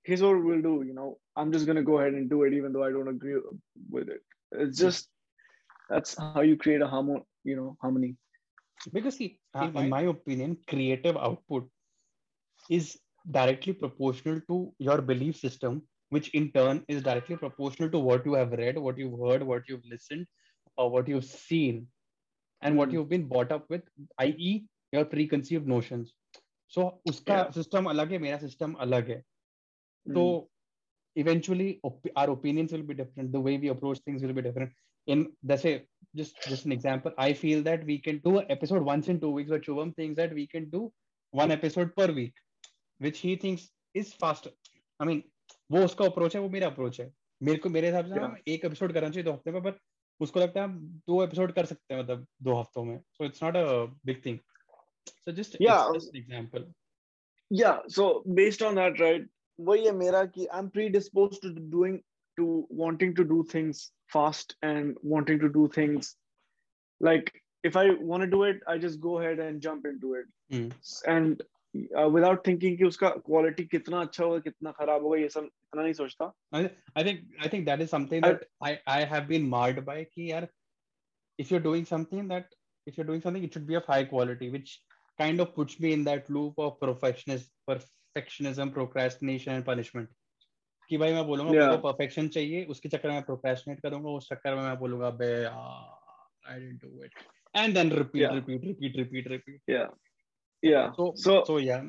here's 0.06 0.22
what 0.26 0.44
we'll 0.44 0.62
do 0.66 0.70
you 0.88 0.94
know 0.98 1.06
i'm 1.40 1.50
just 1.54 1.66
going 1.70 1.78
to 1.78 1.86
go 1.88 1.96
ahead 2.02 2.14
and 2.18 2.30
do 2.34 2.36
it 2.44 2.54
even 2.58 2.76
though 2.76 2.84
i 2.84 2.92
don't 2.92 3.10
agree 3.12 3.34
with 3.96 4.12
it 4.14 4.22
it's 4.52 4.78
just 4.82 5.10
that's 5.90 6.14
how 6.36 6.44
you 6.50 6.56
create 6.62 6.84
a 6.86 6.88
harmony 6.92 7.20
you 7.45 7.55
know 7.57 7.77
harmony 7.81 8.15
because 8.93 9.17
see 9.17 9.39
In 9.61 9.71
in 9.73 9.87
my- 9.87 9.89
my 9.89 10.01
opinion 10.03 10.57
creative 10.67 11.17
output 11.17 11.69
is 12.69 12.99
directly 13.31 13.73
proportional 13.73 14.39
to 14.49 14.73
your 14.79 15.01
belief 15.01 15.35
system 15.37 15.81
which 16.09 16.29
in 16.39 16.51
turn 16.51 16.83
is 16.87 17.01
directly 17.03 17.35
proportional 17.37 17.89
to 17.89 17.99
what 17.99 18.25
you 18.25 18.33
have 18.33 18.51
read 18.61 18.77
what 18.77 18.97
you've 18.97 19.19
heard 19.25 19.43
what 19.43 19.67
you've 19.69 19.85
listened 19.93 20.27
or 20.77 20.89
what 20.89 21.07
you've 21.07 21.25
seen 21.25 21.87
and 22.61 22.77
what 22.77 22.91
Hmm. 22.91 22.93
you've 22.93 23.09
been 23.09 23.27
brought 23.27 23.51
up 23.51 23.69
with 23.69 23.83
i.e 24.19 24.53
your 24.93 25.05
preconceived 25.05 25.67
notions 25.67 26.13
so 26.67 26.87
uska 27.11 27.37
Yeah. 27.37 27.51
system 27.59 27.85
alag 27.93 28.15
hai 28.17 28.21
mera 28.27 28.39
system 28.47 28.75
alag 28.87 29.11
hai 29.15 29.21
Mm. 30.07 30.15
so 30.15 30.49
eventually 31.23 31.69
op- 31.89 32.11
our 32.15 32.29
opinions 32.37 32.71
will 32.73 32.87
be 32.91 32.95
different 33.01 33.31
the 33.37 33.41
way 33.47 33.57
we 33.57 33.69
approach 33.75 33.99
things 34.07 34.23
will 34.23 34.33
be 34.39 34.45
different 34.49 34.71
in 35.07 35.25
let's 35.43 35.61
say 35.61 35.73
just 36.15 36.35
just 36.49 36.65
an 36.65 36.71
example 36.71 37.11
i 37.17 37.31
feel 37.33 37.63
that 37.63 37.83
we 37.85 37.97
can 37.99 38.19
do 38.27 38.37
an 38.39 38.45
episode 38.49 38.83
once 38.83 39.09
in 39.13 39.19
two 39.19 39.31
weeks 39.37 39.49
but 39.49 39.67
shubham 39.67 39.93
thinks 39.95 40.17
that 40.17 40.33
we 40.33 40.45
can 40.47 40.69
do 40.69 40.81
one 41.33 41.51
episode 41.51 41.91
per 41.95 42.07
week 42.19 42.33
which 42.99 43.19
he 43.19 43.35
thinks 43.35 43.65
is 43.93 44.13
faster 44.23 44.53
i 44.99 45.09
mean 45.11 45.23
वो 45.71 45.83
उसका 45.85 46.05
approach 46.05 46.35
है 46.35 46.41
वो 46.41 46.49
मेरा 46.49 46.67
approach 46.67 46.99
है 46.99 47.11
मेरे 47.41 47.57
को 47.59 47.69
मेरे 47.69 47.87
हिसाब 47.87 48.07
से 48.07 48.53
एक 48.53 48.65
एपिसोड 48.65 48.93
करना 48.93 49.09
चाहिए 49.09 49.23
दो 49.23 49.31
हफ़्ते 49.31 49.51
में 49.51 49.61
पर 49.63 49.77
उसको 50.19 50.39
लगता 50.39 50.59
है 50.59 50.67
हम 50.67 50.79
दो 51.07 51.23
एपिसोड 51.23 51.51
कर 51.53 51.65
सकते 51.65 51.93
हैं 51.93 52.01
मतलब 52.01 52.25
दो 52.43 52.55
हफ्तों 52.59 52.83
में 52.83 52.97
so 53.17 53.25
it's 53.25 53.43
not 53.43 53.55
a 53.55 53.63
big 54.05 54.25
thing 54.25 54.39
so 55.07 55.31
just 55.39 55.57
Yeah. 55.61 55.93
Just 55.97 56.15
example 56.15 56.71
yeah 57.51 57.81
so 57.95 58.05
based 58.37 58.61
on 58.67 58.77
that 58.81 59.01
right 59.01 59.25
वही 59.59 59.85
है 59.85 59.91
मेरा 59.97 60.23
कि 60.37 60.47
i'm 60.53 60.69
predisposed 60.77 61.41
to 61.43 61.51
doing 61.75 61.97
to 62.38 62.66
wanting 62.70 63.14
to 63.14 63.24
do 63.24 63.44
things 63.52 63.90
fast 64.12 64.56
and 64.62 64.96
wanting 65.02 65.38
to 65.38 65.48
do 65.48 65.68
things 65.74 66.16
like 67.00 67.32
if 67.64 67.76
i 67.76 67.90
want 68.10 68.22
to 68.22 68.30
do 68.34 68.42
it 68.44 68.60
i 68.66 68.76
just 68.78 69.00
go 69.00 69.18
ahead 69.20 69.38
and 69.38 69.60
jump 69.68 69.86
into 69.86 70.14
it 70.14 70.26
Hmm. 70.52 70.68
and 71.06 71.42
uh, 71.98 72.08
without 72.14 72.40
thinking 72.46 72.76
कि 72.78 72.84
उसका 72.84 73.10
quality 73.26 73.64
कितना 73.74 74.00
अच्छा 74.06 74.24
होगा 74.24 74.38
कितना 74.46 74.70
खराब 74.78 75.04
होगा 75.04 75.18
ये 75.18 75.28
सब 75.34 75.44
इतना 75.44 75.82
नहीं 75.82 75.92
सोचता 75.98 76.32
I, 76.52 76.70
I 76.96 77.04
think 77.08 77.20
I 77.44 77.48
think 77.52 77.66
that 77.66 77.80
is 77.84 77.90
something 77.90 78.24
I- 78.24 78.30
that 78.32 78.42
I, 78.60 78.72
I 78.94 79.04
have 79.12 79.28
been 79.28 79.48
marred 79.52 79.84
by 79.90 79.98
कि 80.04 80.30
यार 80.32 80.48
if 81.38 81.50
you're 81.52 81.66
doing 81.66 81.84
something 81.90 82.26
that 82.32 82.56
if 82.86 82.96
you're 82.98 83.06
doing 83.10 83.22
something 83.26 83.44
it 83.44 83.54
should 83.54 83.68
be 83.68 83.76
of 83.82 83.84
high 83.92 84.04
quality 84.14 84.50
which 84.56 84.72
kind 85.22 85.44
of 85.44 85.54
puts 85.54 85.78
me 85.84 85.92
in 85.98 86.02
that 86.10 86.28
loop 86.38 86.58
of 86.66 86.74
perfectionism 86.80 87.48
perfectionism 87.70 88.74
procrastination 88.78 89.54
and 89.54 89.64
punishment 89.64 90.08
कि 90.88 90.98
भाई 90.98 91.12
मैं 91.12 91.26
बोलूंगा 91.26 91.52
मेरे 91.52 91.66
Yeah. 91.66 91.80
को 91.80 91.88
perfection 91.88 92.28
चाहिए 92.28 92.64
उसके 92.64 92.88
चक्कर 92.88 93.08
में 93.08 93.16
मैं 93.16 93.24
procrastinate 93.30 93.82
करूंगा 93.82 94.10
उस 94.10 94.28
चक्कर 94.28 94.54
में 94.54 94.62
मैं 94.62 94.78
बोलूंगा 94.78 95.10
बे 95.10 95.32
I 96.50 96.54
didn't 96.58 96.80
do 96.84 97.04
it 97.06 97.12
and 97.54 97.76
then 97.76 97.90
repeat 97.90 98.22
Yeah. 98.22 98.34
repeat 98.34 98.62
repeat 98.68 98.96
repeat 98.98 99.26
repeat 99.30 99.60
yeah 99.68 99.88
yeah 100.62 100.92
so 100.96 101.12
so 101.16 101.44
so 101.48 101.58
yeah 101.58 101.82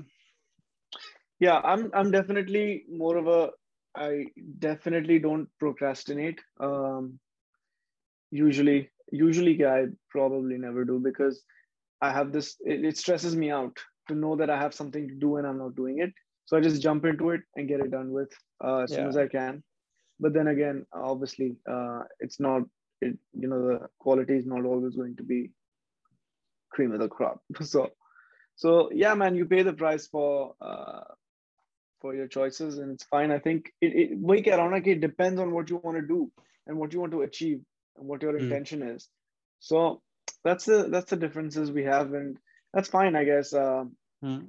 yeah 1.39 1.62
i'm 1.63 1.89
i'm 1.93 2.12
definitely 2.12 2.86
more 3.01 3.17
of 3.17 3.27
a 3.27 3.51
i 3.95 4.25
definitely 4.60 5.19
don't 5.19 5.47
procrastinate 5.60 6.41
um 6.60 7.19
usually 8.32 8.89
usually 9.12 9.56
yeah, 9.62 9.73
i 9.73 9.86
probably 10.10 10.58
never 10.58 10.86
do 10.86 10.99
because 10.99 11.41
i 12.01 12.12
have 12.12 12.32
this 12.32 12.56
it, 12.62 12.86
it 12.86 12.97
stresses 12.97 13.36
me 13.36 13.51
out 13.51 13.86
to 14.08 14.15
know 14.15 14.36
that 14.36 14.49
i 14.49 14.60
have 14.60 14.73
something 14.73 15.08
to 15.08 15.15
do 15.15 15.38
and 15.38 15.47
i'm 15.47 15.58
not 15.58 15.75
doing 15.75 15.99
it 15.99 16.13
So 16.46 16.56
I 16.56 16.61
just 16.61 16.82
jump 16.82 17.04
into 17.04 17.30
it 17.30 17.42
and 17.56 17.68
get 17.68 17.80
it 17.80 17.90
done 17.90 18.12
with 18.12 18.32
uh, 18.64 18.78
as 18.78 18.90
yeah. 18.90 18.98
soon 18.98 19.09
as 19.09 19.16
I 19.16 19.26
can. 19.26 19.62
But 20.18 20.32
then 20.32 20.46
again, 20.46 20.87
obviously, 20.92 21.56
uh, 21.70 22.04
it's 22.20 22.40
not 22.40 22.62
it, 23.00 23.18
you 23.35 23.48
know 23.48 23.66
the 23.66 23.88
quality 23.98 24.37
is 24.37 24.46
not 24.46 24.64
always 24.64 24.96
going 24.96 25.16
to 25.16 25.22
be 25.22 25.50
cream 26.70 26.92
of 26.92 27.00
the 27.00 27.09
crop. 27.09 27.40
So 27.62 27.90
so 28.54 28.90
yeah, 28.92 29.14
man, 29.14 29.35
you 29.35 29.44
pay 29.44 29.62
the 29.62 29.72
price 29.72 30.06
for 30.06 30.54
uh, 30.61 31.04
for 32.00 32.14
your 32.14 32.28
choices, 32.28 32.78
and 32.78 32.92
it's 32.92 33.04
fine. 33.04 33.30
I 33.30 33.38
think 33.38 33.72
it 33.80 33.92
it, 33.94 34.87
it 34.87 35.00
depends 35.00 35.40
on 35.40 35.52
what 35.52 35.68
you 35.68 35.76
want 35.76 35.98
to 35.98 36.06
do 36.06 36.30
and 36.66 36.78
what 36.78 36.92
you 36.92 37.00
want 37.00 37.12
to 37.12 37.22
achieve 37.22 37.61
and 37.96 38.06
what 38.06 38.22
your 38.22 38.32
hmm. 38.32 38.44
intention 38.44 38.82
is. 38.82 39.09
So 39.61 40.02
that's 40.44 40.64
the 40.64 40.88
that's 40.90 41.11
the 41.11 41.16
differences 41.16 41.70
we 41.70 41.85
have, 41.85 42.14
and 42.14 42.38
that's 42.72 42.88
fine, 42.88 43.16
I 43.16 43.24
guess. 43.24 43.52
Uh, 43.52 43.85
mm 44.24 44.46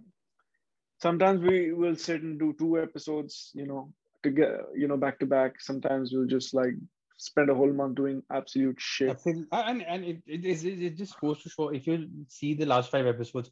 sometimes 1.00 1.42
we 1.42 1.74
will 1.74 1.96
sit 1.96 2.22
and 2.22 2.40
do 2.40 2.54
two 2.58 2.80
episodes 2.82 3.52
you 3.54 3.66
know 3.66 3.92
to 4.24 4.32
get 4.32 4.50
you 4.76 4.88
know 4.88 4.98
back 4.98 5.20
to 5.20 5.26
back 5.26 5.62
sometimes 5.62 6.12
we'll 6.12 6.26
just 6.26 6.54
like 6.54 6.74
spend 7.18 7.50
a 7.50 7.56
whole 7.56 7.74
month 7.74 7.96
doing 7.96 8.24
absolute 8.32 8.80
shit. 8.80 9.10
Absolutely. 9.10 9.48
And 9.52 9.82
and 9.84 10.06
it, 10.06 10.22
it 10.26 10.46
is 10.46 10.64
it 10.64 10.98
just 10.98 11.20
goes 11.20 11.42
to 11.44 11.50
show 11.50 11.70
if 11.70 11.88
you 11.88 12.08
see 12.28 12.54
the 12.54 12.66
last 12.66 12.92
five 12.92 13.06
episodes, 13.06 13.52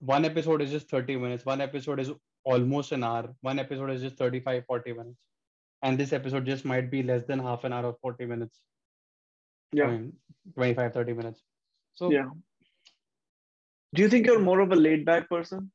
one 0.00 0.24
episode 0.24 0.60
is 0.60 0.70
just 0.70 0.90
30 0.90 1.16
minutes, 1.16 1.46
one 1.46 1.60
episode 1.60 2.00
is 2.00 2.10
almost 2.44 2.92
an 2.92 3.04
hour, 3.04 3.34
one 3.40 3.58
episode 3.58 3.90
is 3.90 4.02
just 4.02 4.16
35, 4.16 4.64
40 4.66 4.92
minutes. 4.92 5.20
And 5.82 5.98
this 5.98 6.12
episode 6.12 6.46
just 6.46 6.64
might 6.64 6.90
be 6.90 7.02
less 7.02 7.24
than 7.24 7.38
half 7.38 7.64
an 7.64 7.72
hour 7.72 7.86
or 7.86 7.96
40 8.00 8.26
minutes. 8.26 8.60
Yeah. 9.72 9.84
I 9.84 9.90
mean, 9.90 10.12
25, 10.54 10.92
30 10.92 11.12
minutes. 11.12 11.42
So 11.94 12.10
Yeah. 12.10 12.30
Do 13.94 14.02
you 14.02 14.08
think 14.08 14.26
you're 14.26 14.40
more 14.40 14.60
of 14.60 14.72
a 14.72 14.76
laid 14.76 15.04
back 15.04 15.28
person? 15.28 15.70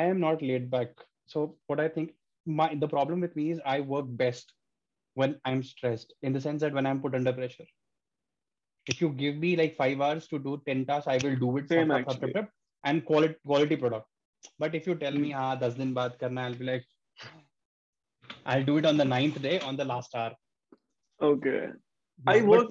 I 0.00 0.02
am 0.12 0.20
not 0.20 0.42
laid 0.42 0.70
back. 0.70 0.88
So 1.32 1.56
what 1.68 1.80
I 1.80 1.88
think 1.88 2.12
my 2.46 2.74
the 2.84 2.88
problem 2.88 3.20
with 3.26 3.36
me 3.40 3.50
is 3.52 3.60
I 3.74 3.80
work 3.80 4.06
best 4.24 4.52
when 5.14 5.36
I'm 5.44 5.62
stressed, 5.62 6.12
in 6.22 6.32
the 6.32 6.40
sense 6.40 6.60
that 6.62 6.74
when 6.78 6.86
I'm 6.86 7.00
put 7.00 7.14
under 7.14 7.32
pressure. 7.32 7.66
If 8.92 9.00
you 9.00 9.10
give 9.10 9.36
me 9.36 9.56
like 9.56 9.76
five 9.76 10.00
hours 10.00 10.26
to 10.28 10.38
do 10.38 10.60
10 10.66 10.84
tasks, 10.86 11.08
I 11.08 11.18
will 11.24 11.36
do 11.36 11.56
it 11.58 11.68
Same 11.68 11.90
up, 11.90 12.08
up, 12.08 12.36
up, 12.40 12.48
and 12.84 13.04
quality 13.10 13.36
quality 13.46 13.76
product. 13.76 14.08
But 14.58 14.74
if 14.74 14.86
you 14.86 14.96
tell 15.04 15.12
me, 15.12 15.32
ah, 15.32 15.54
10 15.62 15.78
din 15.78 15.94
baad 15.98 16.18
karna, 16.22 16.42
I'll 16.42 16.58
be 16.62 16.66
like, 16.70 16.84
I'll 18.44 18.66
do 18.72 18.76
it 18.82 18.90
on 18.90 18.98
the 19.02 19.08
ninth 19.14 19.40
day 19.46 19.60
on 19.60 19.78
the 19.82 19.86
last 19.92 20.14
hour. 20.14 20.34
Okay. 21.30 21.62
I 22.26 22.40
but, 22.40 22.48
work, 22.48 22.68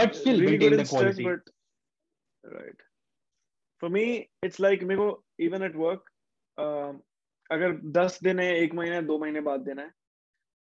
but 0.00 0.16
still 0.20 0.40
really 0.40 0.58
maintain 0.58 0.78
the 0.78 0.88
quality. 0.92 1.22
Stress, 1.22 1.42
but, 2.44 2.54
right. 2.54 2.80
For 3.80 3.90
me, 3.98 4.06
it's 4.42 4.58
like 4.58 4.82
even 5.38 5.62
at 5.62 5.76
work, 5.76 6.02
अगर 7.50 7.72
दस 7.92 8.18
दिन 8.22 8.38
है 8.40 8.54
एक 8.56 8.74
महीने 8.74 9.00
दो 9.02 9.18
महीने 9.18 9.40
बाद 9.40 9.60
देना 9.60 9.82
है 9.82 9.90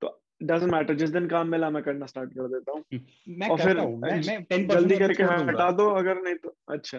तो 0.02 0.08
doesn't 0.44 0.72
matter 0.74 0.94
जिस 0.94 1.10
दिन 1.10 1.26
काम 1.28 1.48
मिला 1.48 1.70
मैं 1.70 1.82
करना 1.82 2.06
स्टार्ट 2.06 2.30
कर 2.34 2.48
देता 2.48 2.72
हूँ। 2.72 3.50
और 3.50 3.60
फिर 3.60 3.80
मैं 3.80 4.38
मैं 4.50 4.66
जल्दी 4.68 4.96
करके 4.98 5.22
हटा 5.22 5.70
दो 5.72 5.88
अगर 5.94 6.22
नहीं 6.22 6.34
तो 6.34 6.56
अच्छा। 6.74 6.98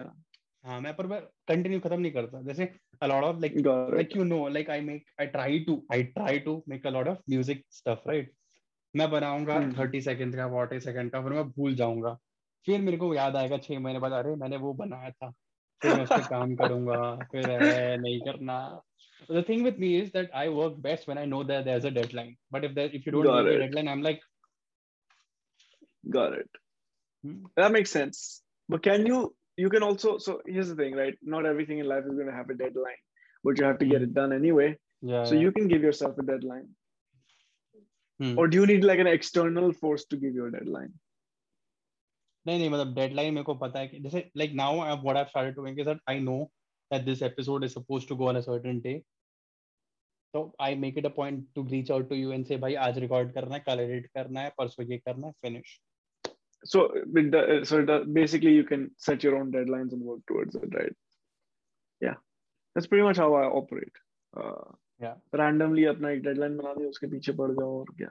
हाँ 0.64 0.80
मैं 0.80 0.94
पर 0.96 1.06
मैं 1.06 1.20
कंटिन्यू 1.48 1.80
खत्म 1.80 2.00
नहीं 2.00 2.12
करता। 2.12 2.42
जैसे 2.42 2.64
a 3.04 3.08
lot 3.08 3.24
of 3.24 3.40
like 3.44 3.56
got 3.62 3.88
it. 3.88 3.96
like 3.98 4.12
you 4.14 4.24
know 4.24 4.42
like 4.56 4.68
i 4.70 4.80
make 4.80 5.08
i 5.18 5.26
try 5.32 5.48
to 5.68 5.74
i 5.90 5.98
try 6.18 6.34
to 6.44 6.52
make 6.68 6.84
a 6.84 6.92
lot 6.96 7.08
of 7.08 7.16
music 7.28 7.64
stuff 7.78 8.06
right? 8.06 8.28
मैं 8.94 9.10
बनाऊँगा 9.10 9.54
हम्म। 9.54 9.72
थर्टी 9.78 10.00
सेकंड 10.00 10.36
का 10.36 10.46
फोर्टी 10.48 10.80
सेकंड 10.80 11.10
का 11.10 11.22
फिर 11.22 11.32
मैं 11.32 11.44
भूल 11.48 11.74
जाऊँगा। 11.74 12.12
फिर 12.66 12.80
मेरे 12.80 12.96
को 12.96 13.14
याद 13.14 13.36
आएगा 13.36 13.58
छह 13.58 13.78
महीने 13.78 13.98
बाद 13.98 14.12
अरे 14.12 14.34
मैंने 14.36 14.56
वो 14.56 14.72
बनाया 14.74 15.10
था। 15.10 15.32
फिर 15.81 15.95
मैं 15.95 16.03
उस 16.03 16.09
पर 16.09 16.27
काम 16.29 16.55
करूंगा 16.61 16.99
फिर 17.31 17.49
अरे 17.49 17.97
नहीं 17.97 18.19
करना 18.27 18.59
the 19.35 19.41
thing 19.45 19.63
with 19.67 19.77
me 19.83 19.87
is 19.99 20.09
that 20.15 20.29
I 20.39 20.47
work 20.55 20.75
best 20.81 21.07
when 21.07 21.17
I 21.17 21.25
know 21.29 21.43
that 21.51 21.65
there's 21.65 21.85
a 21.85 21.91
deadline. 21.91 22.33
But 22.55 22.65
if 22.67 22.73
there, 22.75 22.89
if 22.97 23.05
you 23.05 23.11
don't 23.13 23.23
Got 23.27 23.37
give 23.37 23.45
me 23.47 23.51
a 23.51 23.55
it. 23.55 23.61
deadline, 23.63 23.87
I'm 23.93 24.03
like, 24.07 24.19
Got 26.17 26.33
it. 26.33 26.49
hmm, 27.23 27.39
That 27.55 27.71
makes 27.71 27.91
sense. 27.91 28.41
But 28.69 28.83
can 28.83 29.05
you 29.05 29.21
you 29.63 29.69
can 29.75 29.83
also 29.87 30.17
so 30.25 30.35
here's 30.45 30.69
the 30.69 30.75
thing, 30.75 30.95
right? 30.95 31.17
Not 31.35 31.45
everything 31.53 31.79
in 31.79 31.87
life 31.87 32.05
is 32.11 32.17
gonna 32.19 32.35
have 32.35 32.49
a 32.49 32.57
deadline, 32.61 33.01
but 33.43 33.57
you 33.57 33.65
have 33.65 33.79
to 33.79 33.85
get 33.93 34.01
it 34.07 34.13
done 34.13 34.33
anyway. 34.33 34.69
yeah. 35.01 35.23
So 35.23 35.35
yeah. 35.35 35.41
you 35.47 35.51
can 35.57 35.67
give 35.73 35.81
yourself 35.89 36.17
a 36.25 36.27
deadline. 36.31 36.69
Hmm. 38.21 38.37
Or 38.37 38.47
do 38.47 38.59
you 38.61 38.67
need 38.73 38.83
like 38.83 38.99
an 38.99 39.07
external 39.07 39.73
force 39.81 40.05
to 40.13 40.17
give 40.17 40.35
you 40.41 40.45
a 40.45 40.51
deadline? 40.51 40.93
नहीं 42.46 42.58
नहीं 42.58 42.70
मतलब 42.70 42.94
deadline 42.94 43.34
मेरे 43.34 43.44
को 43.44 43.54
पता 43.54 43.78
है 43.78 43.88
कि 43.88 43.98
जैसे 44.00 44.30
like 44.36 44.52
now 44.54 44.80
I 44.80 44.96
what 45.02 45.16
I 45.16 45.24
started 45.24 45.54
doing 45.56 45.78
is 45.80 45.88
that 45.88 46.00
I 46.10 46.20
know 46.20 46.38
that 46.90 47.02
this 47.04 47.22
episode 47.22 47.64
is 47.64 47.72
supposed 47.72 48.08
to 48.08 48.16
go 48.16 48.28
on 48.28 48.36
a 48.36 48.40
certain 48.40 48.80
day 48.80 48.98
तो 50.34 50.52
I 50.60 50.74
make 50.84 50.98
it 50.98 51.06
a 51.06 51.14
point 51.16 51.46
to 51.54 51.66
reach 51.68 51.90
out 51.90 52.08
to 52.08 52.14
you 52.14 52.32
and 52.32 52.44
say 52.46 52.56
भाई 52.56 52.74
आज 52.88 52.98
record 52.98 53.32
करना 53.34 53.54
है 53.54 53.60
कल 53.66 53.80
edit 53.80 54.06
करना 54.06 54.40
है 54.40 54.52
परसों 54.58 54.86
ये 54.86 54.98
करना 54.98 55.26
है 55.26 55.32
finish 55.42 55.80
So 56.64 56.80
it, 57.20 57.30
do- 57.30 57.64
so 57.68 57.78
does- 57.86 58.04
basically 58.16 58.50
you 58.56 58.64
can 58.66 58.82
set 59.04 59.24
your 59.26 59.30
own 59.38 59.48
deadlines 59.54 59.94
and 59.94 60.02
work 60.10 60.20
towards 60.30 60.58
it, 60.58 60.74
right? 60.74 60.92
Yeah, 62.00 62.18
that's 62.76 62.86
pretty 62.92 63.06
much 63.06 63.20
how 63.22 63.32
I 63.40 63.48
operate. 63.62 64.00
Uh, 64.32 64.70
Yeah. 65.00 65.14
Randomly 65.38 65.84
अपना 65.86 66.10
एक 66.10 66.20
deadline 66.22 66.56
बना 66.58 66.74
दिया 66.74 66.88
उसके 66.88 67.06
पीछे 67.06 67.32
पड़ 67.32 67.50
जाओ 67.52 67.78
और 67.78 67.90
क्या. 67.96 68.08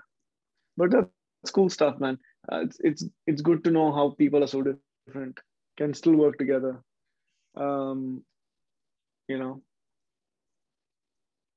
But 0.77 0.91
that's 0.95 1.11
cool 1.49 1.69
stuff, 1.69 1.99
man. 1.99 2.19
Uh, 2.49 2.59
it's 2.61 2.77
it's 2.79 3.03
it's 3.27 3.41
good 3.41 3.63
to 3.63 3.71
know 3.71 3.91
how 3.91 4.09
people 4.09 4.43
are 4.43 4.47
so 4.47 4.61
different 4.61 5.39
can 5.77 5.93
still 5.93 6.15
work 6.15 6.37
together. 6.37 6.83
Um, 7.55 8.23
you 9.27 9.37
know. 9.37 9.61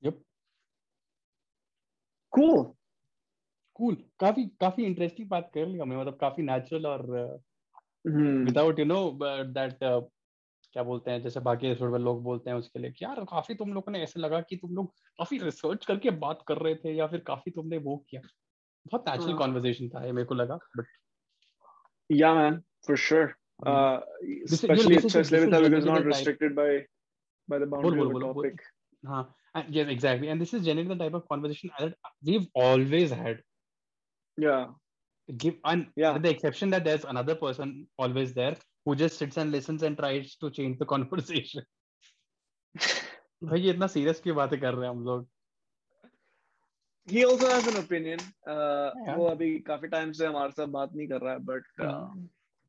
Yep. 0.01 0.17
Cool. 2.33 2.75
Cool 3.75 3.95
काफ़ी 4.19 4.45
काफ़ी 4.45 4.83
इंटरेस्टिंग 4.85 5.29
बात 5.29 5.51
कर 5.53 5.65
ली 5.67 5.79
हमने 5.79 5.97
मतलब 5.97 6.17
काफ़ी 6.21 6.43
नेचुरल 6.43 6.85
और. 6.85 7.41
विदाउट 8.07 8.79
यू 8.79 8.85
नो 8.85 9.19
दैट 9.23 9.77
क्या 10.73 10.83
बोलते 10.83 11.11
हैं 11.11 11.21
जैसे 11.21 11.39
बाकी 11.39 11.67
एपिसोड 11.67 11.91
में 11.91 11.99
लोग 11.99 12.23
बोलते 12.23 12.49
हैं 12.49 12.57
उसके 12.57 12.79
लिए 12.79 12.91
कि 12.91 13.05
यार 13.05 13.23
काफ़ी 13.23 13.55
तुम 13.55 13.73
लोगों 13.73 13.91
ने 13.91 14.03
ऐसे 14.03 14.19
लगा 14.19 14.41
कि 14.41 14.55
तुम 14.55 14.75
लोग 14.75 14.93
काफ़ी 15.17 15.37
रिसर्च 15.37 15.85
करके 15.85 16.09
बात 16.09 16.43
कर 16.47 16.57
रहे 16.57 16.75
थे 16.75 16.93
या 16.93 17.07
फिर 17.07 17.19
काफ़ी 17.19 17.51
तुमने 17.51 17.77
वो 17.77 18.05
किया 18.09 18.21
बहुत 18.91 19.09
नेचुरल 19.09 19.29
हाँ। 19.29 19.37
कॉन्वर्सेशन 19.39 19.89
था 19.89 20.05
ये 20.05 20.11
मेरे 20.11 20.25
को 20.25 20.35
लगा 20.35 20.59
but. 20.77 20.85
Uh, 23.65 23.99
is 24.21 24.61
because 24.61 25.15
it's 25.15 25.29
genuinely 25.29 25.69
not 25.69 25.85
the 25.85 25.91
type- 25.93 26.05
restricted 26.05 26.55
by 26.55 26.85
by 27.47 27.57
the 27.59 27.67
boundary 27.73 27.99
बोल, 27.99 28.01
of 28.01 28.09
a 28.09 28.13
बोल, 28.13 28.23
बोल. 28.33 28.49
topic. 28.49 28.63
हाँ 29.03 29.21
yes 29.75 29.87
exactly 29.93 30.29
and 30.33 30.41
this 30.43 30.53
is 30.53 30.63
generally 30.65 30.89
the 30.89 30.97
type 31.01 31.13
of 31.13 31.27
conversation 31.29 31.71
that 31.79 31.93
we've 32.29 32.47
always 32.63 33.13
had 33.19 33.39
Yeah, 34.37 34.65
give 35.29 35.55
and 35.71 35.87
Yeah. 35.95 36.13
with 36.13 36.23
the 36.23 36.29
exception 36.29 36.73
that 36.75 36.83
there's 36.83 37.05
another 37.05 37.35
person 37.35 37.71
always 37.97 38.33
there 38.33 38.57
who 38.85 38.95
just 39.03 39.17
sits 39.23 39.37
and 39.37 39.55
listens 39.57 39.83
and 39.83 39.97
tries 39.97 40.35
to 40.43 40.51
change 40.59 40.77
the 40.83 40.89
conversation 40.93 41.63
भाई 43.43 43.59
ये 43.61 43.71
इतना 43.71 43.87
serious 43.87 44.19
क्यों 44.21 44.35
बातें 44.35 44.59
कर 44.59 44.73
रहे 44.73 44.87
हैं 44.89 44.95
हम 44.95 45.03
लोग 45.05 45.27
he 47.07 47.23
also 47.25 47.47
has 47.49 47.67
an 47.67 47.77
opinion. 47.77 48.19
Uh, 48.47 48.91
Yeah. 49.05 49.15
वो 49.17 49.25
अभी 49.27 49.49
काफ़ी 49.67 49.87
टाइम 49.87 50.11
से 50.11 50.25
हमारे 50.25 50.51
साथ 50.51 50.67
बात 50.67 50.95
नहीं 50.95 51.07
कर 51.07 51.21
रहा 51.21 51.33
है, 51.33 51.39
but 51.39 51.67
uh, 51.79 52.07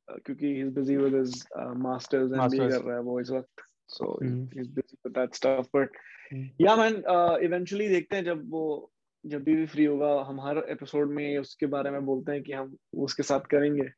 uh, 0.08 0.18
क्योंकि 0.26 0.50
he's 0.56 0.72
busy 0.80 0.96
with 1.04 1.14
his 1.20 1.36
uh, 1.60 1.74
masters 1.86 2.32
and 2.32 2.42
Masters. 2.42 2.74
कर 2.74 2.84
रहा 2.84 2.96
है 2.96 3.02
वो 3.02 3.20
इस 3.20 3.30
वक्त, 3.30 3.64
so 3.88 4.10
Hmm. 4.22 4.44
he's 4.56 4.68
busy 4.80 4.98
with 5.04 5.14
that 5.20 5.34
stuff. 5.40 5.70
But 5.78 5.88
Hmm. 6.30 6.44
yeah, 6.58 6.76
man, 6.82 7.02
uh, 7.16 7.36
eventually 7.48 7.88
देखते 7.88 8.16
हैं 8.16 8.24
जब 8.24 8.50
वो 8.50 8.92
जब 9.24 9.42
भी 9.44 9.66
फ्री 9.66 9.84
होगा 9.84 10.08
हम 10.22 10.40
हर 10.40 10.58
एपिसोड 10.70 11.10
में 11.10 11.38
उसके 11.38 11.66
बारे 11.66 11.90
में 11.90 12.04
बोलते 12.06 12.32
हैं 12.32 12.42
कि 12.42 12.52
हम 12.52 12.76
उसके 13.06 13.22
साथ 13.22 13.40
करेंगे. 13.54 13.88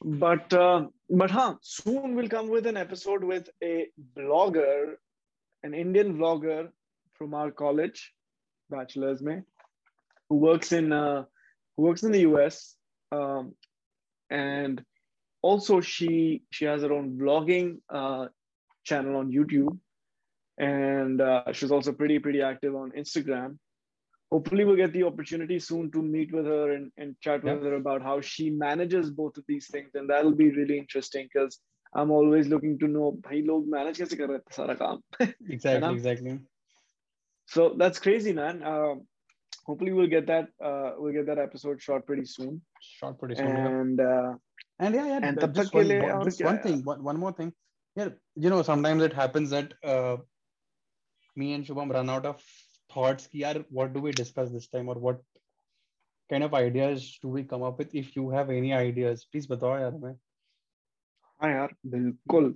But 0.00 0.52
uh, 0.52 0.86
but 1.20 1.30
हाँ, 1.30 1.58
soon 1.62 2.14
we'll 2.16 2.28
come 2.28 2.48
with 2.48 2.66
an 2.66 2.76
episode 2.76 3.24
with 3.24 3.48
a 3.64 3.88
blogger, 4.16 4.94
an 5.64 5.74
Indian 5.74 6.16
vlogger 6.18 6.70
from 7.18 7.34
our 7.34 7.50
college, 7.50 8.02
bachelor's 8.69 9.21
में, 9.21 9.43
who 10.29 10.37
works 10.37 10.71
in 10.71 10.91
uh, 10.91 11.23
who 11.77 11.83
works 11.83 12.03
in 12.03 12.11
the 12.11 12.21
US, 12.21 12.75
um, 13.11 13.53
and 14.29 14.83
also 15.41 15.81
she 15.81 16.43
she 16.51 16.65
has 16.65 16.81
her 16.81 16.93
own 16.93 17.17
vlogging 17.17 17.77
uh, 17.89 18.27
channel 18.83 19.17
on 19.17 19.31
YouTube, 19.31 19.77
and 20.57 21.21
uh, 21.21 21.51
she's 21.51 21.71
also 21.71 21.91
pretty 21.91 22.19
pretty 22.19 22.41
active 22.41 22.75
on 22.75 22.91
Instagram. 22.91 23.57
Hopefully, 24.31 24.65
we'll 24.65 24.75
get 24.75 24.93
the 24.93 25.03
opportunity 25.03 25.59
soon 25.59 25.91
to 25.91 26.01
meet 26.01 26.33
with 26.33 26.45
her 26.45 26.71
and, 26.71 26.91
and 26.97 27.15
chat 27.21 27.43
with 27.43 27.61
her 27.61 27.75
about 27.75 28.01
how 28.01 28.19
she 28.19 28.49
manages 28.49 29.11
both 29.11 29.37
of 29.37 29.43
these 29.47 29.67
things, 29.67 29.91
and 29.93 30.09
that'll 30.09 30.31
be 30.31 30.49
really 30.49 30.77
interesting 30.77 31.29
because 31.31 31.59
I'm 31.95 32.09
always 32.09 32.47
looking 32.47 32.79
to 32.79 32.87
know 32.87 33.11
भाई 33.27 33.41
लोग 33.47 33.67
manage 33.69 33.97
कैसे 33.97 34.17
कर 34.17 34.27
रहे 34.27 34.37
हैं 34.37 34.53
सारा 34.55 34.75
काम. 34.79 35.01
exactly 35.51 35.79
know? 35.81 35.93
exactly 35.93 36.39
So 37.47 37.75
that's 37.77 37.99
crazy, 37.99 38.33
man. 38.33 38.63
Um, 38.63 39.07
hopefully, 39.65 39.91
we'll 39.91 40.07
get 40.07 40.27
that. 40.27 40.49
Uh, 40.63 40.91
we'll 40.97 41.13
get 41.13 41.25
that 41.27 41.39
episode 41.39 41.81
shot 41.81 42.05
pretty 42.05 42.25
soon. 42.25 42.61
short 42.79 43.19
pretty 43.19 43.35
soon 43.35 43.55
yeah. 43.55 43.67
And 43.67 43.99
uh, 43.99 44.33
and 44.79 44.95
yeah 44.95 45.07
yeah 45.07 45.19
and 45.23 45.39
th- 45.39 45.45
तब 45.45 45.53
just 45.53 45.71
तक 45.71 45.73
के 45.73 45.77
one, 45.77 45.87
लिए 45.87 46.01
one, 46.01 46.11
और 46.11 46.23
just 46.25 46.41
क्या 46.41 46.47
one 46.47 46.61
thing 46.65 46.83
one, 46.83 47.03
one 47.03 47.19
more 47.23 47.31
thing 47.31 47.53
yeah 47.95 48.09
you 48.35 48.49
know 48.49 48.61
sometimes 48.61 49.03
it 49.03 49.13
happens 49.13 49.49
that 49.49 49.73
uh, 49.83 50.17
me 51.35 51.53
and 51.53 51.65
Shubham 51.65 51.93
run 51.97 52.09
out 52.09 52.25
of 52.25 52.41
thoughts 52.93 53.27
ki, 53.27 53.43
yaar, 53.43 53.65
what 53.69 53.93
do 53.93 54.01
we 54.01 54.11
discuss 54.11 54.51
this 54.51 54.67
time 54.67 54.89
or 54.89 54.95
what 54.95 55.21
kind 56.29 56.43
of 56.43 56.53
ideas 56.53 57.19
do 57.21 57.29
we 57.29 57.43
come 57.43 57.63
up 57.63 57.77
with 57.77 57.95
if 58.03 58.15
you 58.15 58.29
have 58.29 58.49
any 58.49 58.73
ideas 58.73 59.25
please 59.31 59.47
batao 59.47 59.73
yaar 59.85 59.93
हमें 59.93 60.15
हाँ 61.43 61.51
यार 61.51 61.73
बिल्कुल. 61.93 62.53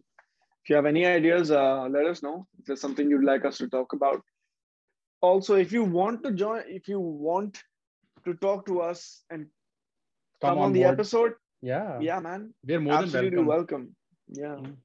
If 0.64 0.70
you 0.70 0.76
have 0.76 0.86
any 0.86 1.06
ideas, 1.06 1.50
uh, 1.50 1.88
let 1.92 2.06
us 2.06 2.22
know. 2.24 2.46
If 2.60 2.66
there's 2.66 2.82
something 2.82 3.10
you'd 3.10 3.24
like 3.24 3.46
us 3.46 3.58
to 3.58 3.68
talk 3.70 3.94
about. 3.94 4.22
also, 5.23 5.55
if 5.57 5.73
you 5.73 5.85
want 5.85 6.23
to 6.25 6.33
join, 6.33 6.63
if 6.69 6.89
you 6.89 7.01
want 7.01 7.63
to 8.25 8.35
talk 8.35 8.67
to 8.67 8.81
us 8.81 9.25
and 9.31 9.47
come, 10.43 10.59
on, 10.59 10.73
the 10.73 10.81
board. 10.83 10.95
episode, 10.95 11.33
yeah 11.63 11.99
yeah, 12.01 12.21
man, 12.21 12.53
we're 12.67 12.81
more 12.81 12.95
absolutely 12.95 13.37
than 13.37 13.47
welcome 13.47 13.83
welcome. 13.83 13.97
Yeah, 14.43 14.57
Mm. 14.67 14.77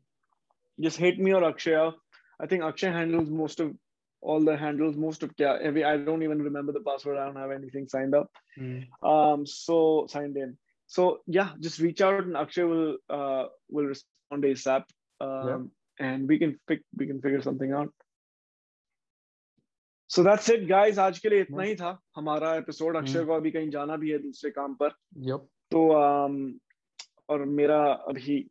just 0.87 0.97
hit 1.05 1.19
me 1.19 1.33
or 1.33 1.41
Akshaya. 1.41 1.93
I 2.39 2.45
think 2.47 2.63
Akshay 2.63 2.91
handles 2.91 3.29
most 3.29 3.59
of 3.65 3.73
all 4.21 4.43
the 4.49 4.55
handles, 4.57 4.95
most 4.95 5.23
of 5.23 5.31
yeah, 5.37 5.57
every 5.69 5.83
I 5.83 5.97
don't 5.97 6.23
even 6.27 6.41
remember 6.49 6.71
the 6.77 6.81
password. 6.89 7.17
I 7.17 7.25
don't 7.25 7.35
have 7.43 7.51
anything 7.59 7.87
signed 7.87 8.15
up. 8.15 8.29
Mm. 8.59 8.87
Um, 9.13 9.45
so 9.45 10.05
signed 10.09 10.37
in. 10.37 10.57
So 10.87 11.19
yeah, 11.27 11.49
just 11.59 11.79
reach 11.79 12.01
out 12.01 12.23
and 12.23 12.37
Akshay 12.37 12.63
will 12.63 12.97
uh 13.09 13.45
will 13.69 13.85
respond 13.93 14.43
ASAP. 14.51 14.83
Um, 15.21 15.47
Yeah. 15.49 16.07
and 16.07 16.27
we 16.27 16.37
can 16.43 16.59
pick 16.67 16.81
we 17.01 17.07
can 17.07 17.21
figure 17.21 17.41
something 17.49 17.71
out. 17.81 17.93
So 20.09 20.23
that's 20.23 20.49
it, 20.49 20.61
guys. 20.67 20.99
आज 20.99 21.19
के 21.19 21.29
लिए 21.29 21.41
इतना 21.41 21.63
ही 21.63 21.75
था। 21.75 22.01
हमारा 22.15 22.55
episode 22.55 22.97
Akshay 22.97 23.23
को 23.25 23.33
अभी 23.33 23.51
कहीं 23.51 23.69
जाना 23.69 23.95
भी 23.95 24.11
है 24.11 24.17
दूसरे 24.17 24.51
काम 24.51 24.73
पर। 24.73 24.89
Yep. 25.17 25.39
तो 25.71 25.81
um, 25.93 26.53
और 27.29 27.45
मेरा 27.45 27.79
अभी 27.83 28.49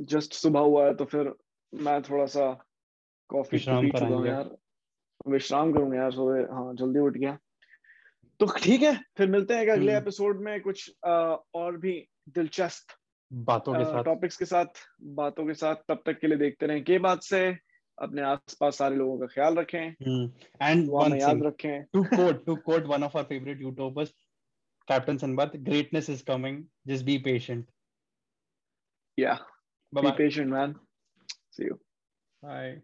जस्ट 0.00 0.32
सुबह 0.32 0.60
हुआ 0.60 0.86
है 0.86 0.94
तो 0.94 1.04
फिर 1.04 1.32
मैं 1.72 2.02
थोड़ा 2.02 2.26
सा 2.26 2.66
कॉफ़ी 3.28 3.56
विश्राम 3.56 3.82
पी 3.82 3.90
चुका 3.90 4.06
हूँ 4.06 4.26
यार। 4.26 4.56
विश्राम 5.28 5.72
करूँगा 5.72 5.96
यार 5.96 6.12
सुबह। 6.12 6.54
हाँ 6.54 6.74
जल्दी 6.74 7.00
उठ 7.00 7.16
गया। 7.16 7.38
तो 8.40 8.46
ठीक 8.58 8.82
है 8.82 9.00
फिर 9.16 9.28
मिलते 9.28 9.54
हैं 9.54 9.68
अगले। 9.68 9.96
एपिसोड 9.96 10.40
में 10.40 10.60
कुछ 10.60 10.90
uh, 10.90 11.36
और 11.54 11.76
भी 11.76 12.08
दिलचस्प 12.28 12.96
बातों 13.32 13.74
के 13.74 13.84
साथ। 13.84 14.04
टॉपिक्स 14.04 14.36
के 14.36 14.44
साथ 14.44 14.66
बातों 15.02 15.46
के 15.46 15.54
साथ। 15.54 15.76
तब 15.88 16.02
तक 16.06 16.18
के 16.18 16.26
लिए 16.26 16.38
देखते 16.38 16.66
रहें। 16.66 16.84
के 16.84 16.98
बात 16.98 17.22
से? 17.22 17.71
अपने 17.98 18.22
आसपास 18.22 18.78
सारे 18.78 18.96
लोगों 18.96 19.18
का 19.18 19.26
ख्याल 19.26 19.54
रखें। 19.58 19.80
एंड 20.62 20.88
वन 20.90 21.16
याद 21.16 21.42
रखें। 21.42 21.82
To 21.92 22.02
quote 22.04 22.44
to 22.46 22.56
quote 22.66 22.86
one 22.86 23.04
of 23.04 23.16
our 23.18 23.26
favourite 23.28 23.60
youtubers 23.60 24.14
captain 24.88 25.18
सनबर्थ 25.18 25.56
greatness 25.66 26.10
is 26.10 26.24
coming 26.24 26.64
just 26.86 27.04
be 27.04 27.18
patient 27.24 27.66
yeah 29.18 29.34
be 29.92 30.10
patient 30.18 30.48
man 30.48 30.74
see 31.28 31.66
you 31.66 31.74
bye 32.42 32.80